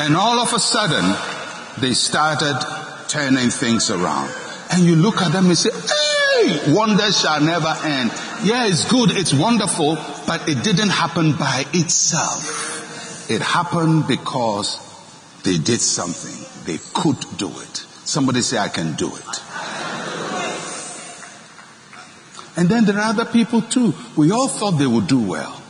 And 0.00 0.16
all 0.16 0.40
of 0.40 0.52
a 0.52 0.58
sudden, 0.58 1.14
they 1.80 1.92
started 1.92 2.58
turning 3.06 3.50
things 3.50 3.90
around. 3.90 4.30
And 4.72 4.84
you 4.84 4.96
look 4.96 5.20
at 5.20 5.32
them 5.32 5.46
and 5.46 5.58
say, 5.58 5.70
hey, 5.70 6.72
wonders 6.72 7.20
shall 7.20 7.40
never 7.40 7.74
end. 7.82 8.10
Yeah, 8.44 8.66
it's 8.66 8.90
good, 8.90 9.10
it's 9.10 9.34
wonderful, 9.34 9.96
but 10.26 10.48
it 10.48 10.62
didn't 10.62 10.90
happen 10.90 11.32
by 11.36 11.64
itself. 11.72 13.30
It 13.30 13.42
happened 13.42 14.06
because 14.06 14.78
they 15.42 15.58
did 15.58 15.80
something. 15.80 16.46
They 16.66 16.78
could 16.94 17.18
do 17.36 17.48
it. 17.48 17.76
Somebody 18.04 18.42
say, 18.42 18.58
I 18.58 18.68
can 18.68 18.94
do 18.94 19.08
it. 19.08 19.42
And 22.56 22.68
then 22.68 22.84
there 22.84 22.96
are 22.96 23.10
other 23.10 23.24
people 23.24 23.62
too. 23.62 23.94
We 24.16 24.32
all 24.32 24.48
thought 24.48 24.72
they 24.72 24.86
would 24.86 25.06
do 25.06 25.20
well. 25.20 25.62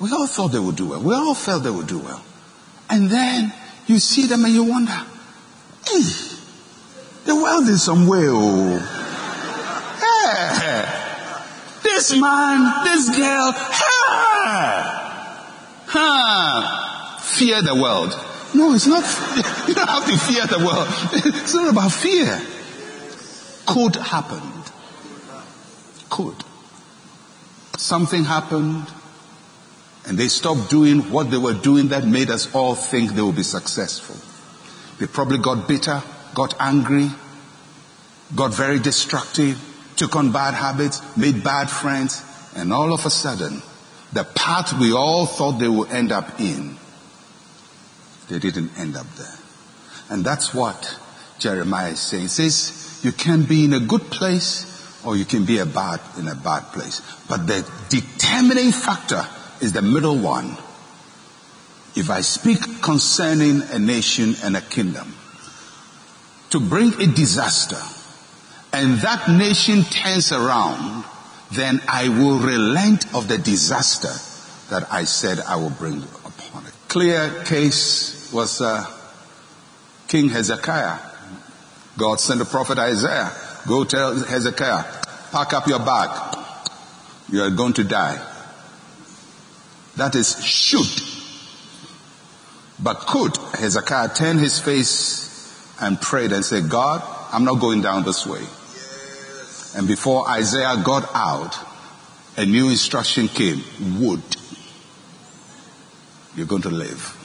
We 0.00 0.10
all 0.12 0.26
thought 0.26 0.48
they 0.48 0.58
would 0.58 0.76
do 0.76 0.88
well. 0.88 1.00
We 1.00 1.14
all 1.14 1.34
felt 1.34 1.62
they 1.62 1.70
would 1.70 1.86
do 1.86 1.98
well. 1.98 2.22
And 2.90 3.08
then 3.08 3.52
you 3.86 3.98
see 3.98 4.26
them 4.26 4.44
and 4.44 4.52
you 4.52 4.64
wonder, 4.64 4.92
hey, 5.86 6.02
the 7.24 7.34
world 7.34 7.68
is 7.68 7.82
some 7.82 8.06
way. 8.06 8.26
Oh. 8.28 8.78
Hey, 10.00 10.84
this 11.82 12.12
man, 12.18 12.84
this 12.84 13.16
girl, 13.16 13.52
hey, 13.52 14.82
huh, 15.86 17.18
fear 17.20 17.62
the 17.62 17.74
world. 17.74 18.12
No, 18.54 18.72
it's 18.74 18.86
not, 18.86 19.02
you 19.68 19.74
don't 19.74 19.88
have 19.88 20.06
to 20.06 20.16
fear 20.18 20.46
the 20.46 20.58
world. 20.64 20.88
It's 21.42 21.54
not 21.54 21.68
about 21.70 21.92
fear. 21.92 22.40
Could 23.66 23.96
happened. 23.96 24.72
Could. 26.10 26.44
Something 27.76 28.24
happened 28.24 28.86
and 30.06 30.18
they 30.18 30.28
stopped 30.28 30.70
doing 30.70 31.10
what 31.10 31.30
they 31.30 31.38
were 31.38 31.54
doing 31.54 31.88
that 31.88 32.06
made 32.06 32.30
us 32.30 32.54
all 32.54 32.74
think 32.74 33.12
they 33.12 33.22
would 33.22 33.36
be 33.36 33.42
successful. 33.42 34.16
They 34.98 35.06
probably 35.06 35.38
got 35.38 35.66
bitter, 35.66 36.02
got 36.34 36.54
angry, 36.60 37.10
got 38.34 38.54
very 38.54 38.78
destructive, 38.78 39.58
took 39.96 40.16
on 40.16 40.32
bad 40.32 40.54
habits, 40.54 41.00
made 41.16 41.44
bad 41.44 41.70
friends, 41.70 42.22
and 42.56 42.72
all 42.72 42.92
of 42.92 43.06
a 43.06 43.10
sudden, 43.10 43.62
the 44.12 44.24
path 44.24 44.78
we 44.78 44.92
all 44.92 45.26
thought 45.26 45.58
they 45.58 45.68
would 45.68 45.90
end 45.90 46.12
up 46.12 46.40
in, 46.40 46.76
they 48.28 48.38
didn't 48.38 48.70
end 48.78 48.96
up 48.96 49.06
there. 49.16 49.38
And 50.10 50.24
that's 50.24 50.54
what 50.54 50.98
Jeremiah 51.38 51.90
is 51.90 52.00
saying. 52.00 52.22
He 52.24 52.28
says, 52.28 53.00
you 53.02 53.12
can 53.12 53.44
be 53.44 53.64
in 53.64 53.74
a 53.74 53.80
good 53.80 54.02
place 54.10 54.70
or 55.04 55.16
you 55.16 55.24
can 55.24 55.44
be 55.44 55.58
a 55.58 55.66
bad, 55.66 56.00
in 56.18 56.28
a 56.28 56.34
bad 56.34 56.62
place. 56.72 57.02
But 57.28 57.46
the 57.46 57.68
determining 57.88 58.72
factor 58.72 59.26
is 59.60 59.72
the 59.72 59.82
middle 59.82 60.16
one. 60.16 60.56
If 61.96 62.10
I 62.10 62.22
speak 62.22 62.82
concerning 62.82 63.62
a 63.70 63.78
nation 63.78 64.34
and 64.42 64.56
a 64.56 64.60
kingdom, 64.60 65.14
to 66.54 66.60
bring 66.60 66.94
a 67.02 67.06
disaster, 67.08 67.82
and 68.72 68.98
that 69.00 69.28
nation 69.28 69.82
turns 69.82 70.30
around, 70.30 71.04
then 71.50 71.82
I 71.88 72.08
will 72.08 72.38
relent 72.38 73.12
of 73.12 73.26
the 73.26 73.38
disaster 73.38 74.14
that 74.70 74.86
I 74.92 75.02
said 75.02 75.40
I 75.40 75.56
will 75.56 75.70
bring 75.70 76.00
upon 76.24 76.64
it. 76.66 76.72
Clear 76.86 77.42
case 77.42 78.32
was 78.32 78.60
uh, 78.60 78.86
King 80.06 80.28
Hezekiah. 80.28 81.00
God 81.98 82.20
sent 82.20 82.38
the 82.38 82.44
prophet 82.44 82.78
Isaiah, 82.78 83.32
go 83.66 83.82
tell 83.82 84.14
Hezekiah, 84.14 84.84
pack 85.32 85.54
up 85.54 85.66
your 85.66 85.80
bag. 85.80 86.38
You 87.32 87.42
are 87.42 87.50
going 87.50 87.72
to 87.72 87.84
die. 87.84 88.24
That 89.96 90.14
is 90.14 90.40
should. 90.44 91.02
But 92.78 93.00
could 93.08 93.36
Hezekiah 93.58 94.14
turn 94.14 94.38
his 94.38 94.60
face 94.60 95.24
and 95.80 96.00
prayed 96.00 96.32
and 96.32 96.44
said, 96.44 96.68
God, 96.68 97.02
I'm 97.32 97.44
not 97.44 97.60
going 97.60 97.82
down 97.82 98.04
this 98.04 98.26
way. 98.26 98.42
And 99.76 99.88
before 99.88 100.28
Isaiah 100.28 100.80
got 100.84 101.10
out, 101.14 101.58
a 102.36 102.44
new 102.44 102.68
instruction 102.68 103.28
came. 103.28 103.62
Would. 104.00 104.22
You're 106.36 106.46
going 106.46 106.62
to 106.62 106.70
live. 106.70 107.20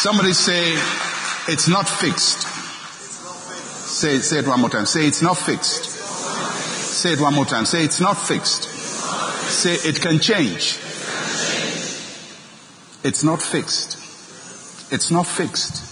Somebody 0.00 0.32
say, 0.32 0.72
it's 1.52 1.68
not 1.68 1.88
fixed. 1.88 2.42
Say, 2.42 4.18
say 4.18 4.38
it 4.38 4.46
one 4.46 4.60
more 4.60 4.70
time. 4.70 4.86
Say, 4.86 5.06
it's 5.06 5.22
not 5.22 5.36
fixed. 5.36 5.84
Say 5.84 7.12
it 7.12 7.20
one 7.20 7.34
more 7.34 7.44
time. 7.44 7.66
Say, 7.66 7.84
it's 7.84 8.00
not 8.00 8.14
fixed. 8.14 8.64
Say, 8.64 9.74
it 9.74 10.00
can 10.00 10.18
change. 10.18 10.78
It's 13.02 13.24
not 13.24 13.40
fixed. 13.40 13.96
It's 14.92 15.10
not 15.10 15.26
fixed. 15.26 15.86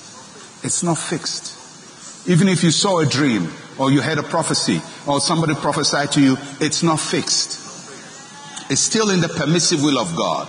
It's 0.65 0.83
not 0.83 0.99
fixed. 0.99 2.29
Even 2.29 2.49
if 2.49 2.63
you 2.63 2.71
saw 2.71 2.99
a 2.99 3.07
dream 3.07 3.51
or 3.79 3.91
you 3.91 4.01
had 4.01 4.19
a 4.19 4.23
prophecy 4.23 4.83
or 5.07 5.21
somebody 5.21 5.55
prophesied 5.55 6.13
to 6.13 6.21
you, 6.21 6.37
it's 6.61 6.83
not 6.83 7.01
fixed. 7.01 7.59
It's 8.71 8.81
still 8.81 9.11
in 9.11 9.21
the 9.21 9.29
permissive 9.29 9.83
will 9.83 9.99
of 9.99 10.15
God. 10.15 10.49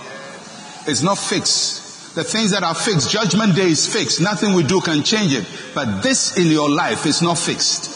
It's 0.86 1.02
not 1.02 1.16
fixed. 1.16 2.14
The 2.14 2.24
things 2.24 2.50
that 2.50 2.64
are 2.64 2.74
fixed, 2.74 3.08
judgment 3.08 3.54
day 3.54 3.68
is 3.68 3.86
fixed. 3.90 4.20
Nothing 4.20 4.54
we 4.54 4.64
do 4.64 4.80
can 4.80 5.02
change 5.04 5.32
it. 5.32 5.46
But 5.74 6.02
this 6.02 6.36
in 6.36 6.48
your 6.48 6.68
life 6.68 7.06
is 7.06 7.22
not 7.22 7.38
fixed. 7.38 7.88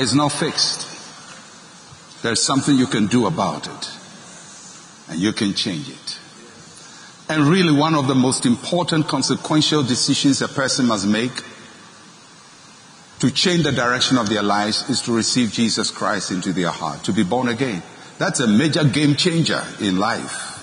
It's 0.00 0.14
not 0.14 0.32
fixed. 0.32 0.86
There's 2.22 2.42
something 2.42 2.76
you 2.76 2.86
can 2.86 3.06
do 3.06 3.26
about 3.26 3.68
it. 3.68 3.90
And 5.10 5.20
you 5.20 5.32
can 5.32 5.54
change 5.54 5.88
it. 5.90 6.17
And 7.28 7.44
really 7.44 7.72
one 7.72 7.94
of 7.94 8.06
the 8.06 8.14
most 8.14 8.46
important 8.46 9.06
consequential 9.06 9.82
decisions 9.82 10.40
a 10.40 10.48
person 10.48 10.86
must 10.86 11.06
make 11.06 11.42
to 13.20 13.30
change 13.30 13.64
the 13.64 13.72
direction 13.72 14.16
of 14.16 14.28
their 14.28 14.42
lives 14.42 14.88
is 14.88 15.02
to 15.02 15.12
receive 15.12 15.52
Jesus 15.52 15.90
Christ 15.90 16.30
into 16.30 16.52
their 16.52 16.70
heart, 16.70 17.04
to 17.04 17.12
be 17.12 17.24
born 17.24 17.48
again. 17.48 17.82
That's 18.18 18.40
a 18.40 18.46
major 18.46 18.84
game 18.84 19.14
changer 19.14 19.62
in 19.80 19.98
life. 19.98 20.54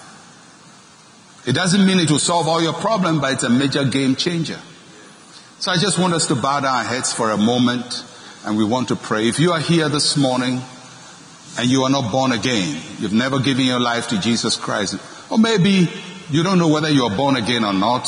It 1.45 1.53
doesn't 1.53 1.85
mean 1.85 1.99
it 1.99 2.09
will 2.09 2.17
solve 2.17 2.47
all 2.47 2.61
your 2.61 2.73
problems, 2.73 3.19
but 3.19 3.33
it's 3.33 3.43
a 3.43 3.49
major 3.49 3.85
game 3.85 4.15
changer. 4.15 4.59
So 5.59 5.71
I 5.71 5.77
just 5.77 5.99
want 5.99 6.13
us 6.13 6.27
to 6.27 6.35
bow 6.35 6.61
our 6.65 6.83
heads 6.83 7.13
for 7.13 7.29
a 7.29 7.37
moment 7.37 8.03
and 8.45 8.57
we 8.57 8.63
want 8.63 8.87
to 8.87 8.95
pray. 8.95 9.27
If 9.27 9.39
you 9.39 9.51
are 9.51 9.59
here 9.59 9.89
this 9.89 10.17
morning 10.17 10.61
and 11.59 11.69
you 11.69 11.83
are 11.83 11.89
not 11.89 12.11
born 12.11 12.31
again, 12.31 12.81
you've 12.99 13.13
never 13.13 13.39
given 13.39 13.65
your 13.65 13.79
life 13.79 14.07
to 14.09 14.19
Jesus 14.19 14.55
Christ, 14.55 14.95
or 15.29 15.37
maybe 15.37 15.89
you 16.29 16.43
don't 16.43 16.57
know 16.57 16.67
whether 16.67 16.89
you're 16.89 17.15
born 17.15 17.35
again 17.35 17.63
or 17.63 17.73
not. 17.73 18.05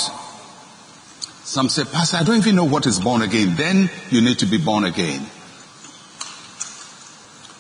Some 1.43 1.69
say, 1.69 1.83
Pastor, 1.85 2.17
I 2.17 2.23
don't 2.23 2.37
even 2.37 2.55
know 2.55 2.65
what 2.65 2.85
is 2.85 2.99
born 2.99 3.21
again. 3.21 3.55
Then 3.55 3.89
you 4.09 4.21
need 4.21 4.39
to 4.39 4.45
be 4.45 4.57
born 4.57 4.83
again. 4.83 5.21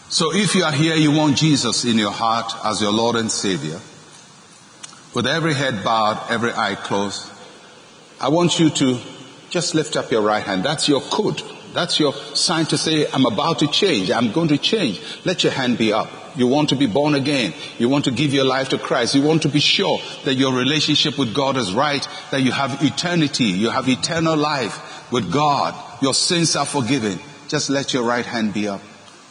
So 0.09 0.33
if 0.33 0.55
you 0.55 0.63
are 0.63 0.71
here, 0.71 0.95
you 0.95 1.11
want 1.11 1.37
Jesus 1.37 1.85
in 1.85 1.97
your 1.97 2.11
heart 2.11 2.51
as 2.65 2.81
your 2.81 2.91
Lord 2.91 3.15
and 3.15 3.31
Savior, 3.31 3.79
with 5.13 5.27
every 5.27 5.53
head 5.53 5.83
bowed, 5.83 6.19
every 6.29 6.51
eye 6.53 6.75
closed, 6.75 7.31
I 8.19 8.29
want 8.29 8.59
you 8.59 8.69
to 8.69 8.99
just 9.49 9.75
lift 9.75 9.95
up 9.95 10.11
your 10.11 10.21
right 10.21 10.43
hand. 10.43 10.63
That's 10.63 10.87
your 10.89 11.01
code. 11.01 11.41
That's 11.77 11.99
your 11.99 12.11
sign 12.33 12.65
to 12.65 12.77
say, 12.77 13.05
I'm 13.13 13.27
about 13.27 13.59
to 13.59 13.67
change. 13.67 14.09
I'm 14.09 14.31
going 14.31 14.47
to 14.47 14.57
change. 14.57 14.99
Let 15.25 15.43
your 15.43 15.53
hand 15.53 15.77
be 15.77 15.93
up. 15.93 16.09
You 16.35 16.47
want 16.47 16.69
to 16.69 16.75
be 16.75 16.87
born 16.87 17.13
again. 17.13 17.53
You 17.77 17.87
want 17.87 18.05
to 18.05 18.11
give 18.11 18.33
your 18.33 18.45
life 18.45 18.69
to 18.69 18.79
Christ. 18.79 19.13
You 19.13 19.21
want 19.21 19.43
to 19.43 19.47
be 19.47 19.59
sure 19.59 19.99
that 20.25 20.33
your 20.33 20.55
relationship 20.55 21.19
with 21.19 21.35
God 21.35 21.55
is 21.55 21.75
right, 21.75 22.03
that 22.31 22.41
you 22.41 22.51
have 22.51 22.81
eternity. 22.81 23.43
You 23.43 23.69
have 23.69 23.87
eternal 23.87 24.35
life 24.35 25.11
with 25.11 25.31
God. 25.31 25.75
Your 26.01 26.15
sins 26.15 26.55
are 26.55 26.65
forgiven. 26.65 27.19
Just 27.47 27.69
let 27.69 27.93
your 27.93 28.01
right 28.01 28.25
hand 28.25 28.55
be 28.55 28.67
up. 28.67 28.81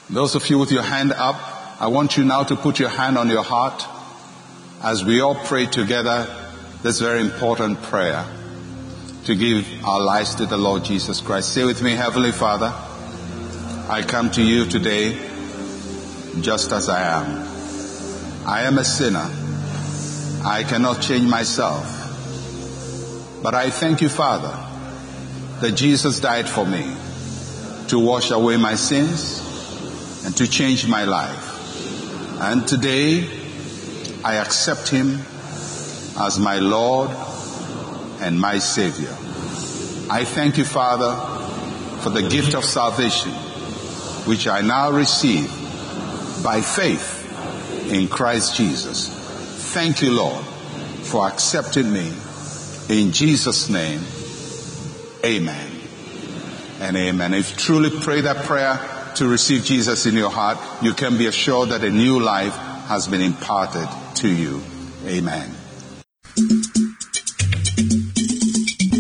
Those 0.08 0.36
of 0.36 0.48
you 0.48 0.60
with 0.60 0.70
your 0.70 0.84
hand 0.84 1.10
up, 1.10 1.82
I 1.82 1.88
want 1.88 2.16
you 2.16 2.24
now 2.24 2.44
to 2.44 2.54
put 2.54 2.78
your 2.78 2.90
hand 2.90 3.18
on 3.18 3.28
your 3.28 3.42
heart 3.42 3.84
as 4.84 5.04
we 5.04 5.20
all 5.20 5.34
pray 5.34 5.66
together 5.66 6.28
this 6.84 7.00
very 7.00 7.22
important 7.22 7.82
prayer 7.82 8.24
to 9.26 9.34
give 9.34 9.84
our 9.84 10.00
lives 10.00 10.36
to 10.36 10.46
the 10.46 10.56
Lord 10.56 10.84
Jesus 10.84 11.20
Christ. 11.20 11.52
Say 11.52 11.64
with 11.64 11.82
me, 11.82 11.96
Heavenly 11.96 12.30
Father, 12.30 12.72
I 13.88 14.04
come 14.06 14.30
to 14.30 14.40
you 14.40 14.66
today 14.66 15.18
just 16.40 16.70
as 16.70 16.88
I 16.88 17.02
am. 17.22 18.46
I 18.46 18.62
am 18.62 18.78
a 18.78 18.84
sinner. 18.84 19.28
I 20.44 20.62
cannot 20.62 21.02
change 21.02 21.28
myself. 21.28 21.92
But 23.42 23.56
I 23.56 23.70
thank 23.70 24.00
you, 24.00 24.08
Father, 24.08 24.56
that 25.60 25.72
Jesus 25.72 26.20
died 26.20 26.48
for 26.48 26.64
me 26.64 26.84
to 27.88 27.98
wash 27.98 28.30
away 28.30 28.56
my 28.58 28.76
sins 28.76 29.42
and 30.24 30.36
to 30.36 30.48
change 30.48 30.86
my 30.86 31.02
life. 31.02 32.40
And 32.40 32.68
today, 32.68 33.28
I 34.22 34.36
accept 34.36 34.88
Him 34.88 35.18
as 36.16 36.38
my 36.38 36.60
Lord 36.60 37.10
and 38.20 38.40
my 38.40 38.58
Savior. 38.58 39.14
I 40.10 40.24
thank 40.24 40.58
you, 40.58 40.64
Father, 40.64 41.14
for 42.02 42.10
the 42.10 42.28
gift 42.28 42.54
of 42.54 42.64
salvation, 42.64 43.32
which 44.26 44.46
I 44.46 44.60
now 44.60 44.90
receive 44.92 45.48
by 46.42 46.60
faith 46.60 47.24
in 47.90 48.08
Christ 48.08 48.56
Jesus. 48.56 49.08
Thank 49.74 50.02
you, 50.02 50.12
Lord, 50.12 50.44
for 50.44 51.26
accepting 51.26 51.92
me. 51.92 52.12
In 52.88 53.12
Jesus' 53.12 53.68
name, 53.68 54.00
amen 55.24 55.70
and 56.80 56.96
amen. 56.96 57.34
If 57.34 57.50
you 57.50 57.56
truly 57.56 57.90
pray 58.00 58.20
that 58.22 58.44
prayer 58.44 58.78
to 59.16 59.26
receive 59.26 59.64
Jesus 59.64 60.06
in 60.06 60.14
your 60.14 60.30
heart, 60.30 60.58
you 60.82 60.92
can 60.92 61.18
be 61.18 61.26
assured 61.26 61.70
that 61.70 61.82
a 61.82 61.90
new 61.90 62.20
life 62.20 62.54
has 62.86 63.08
been 63.08 63.22
imparted 63.22 63.88
to 64.16 64.28
you. 64.28 64.62
Amen. 65.06 65.50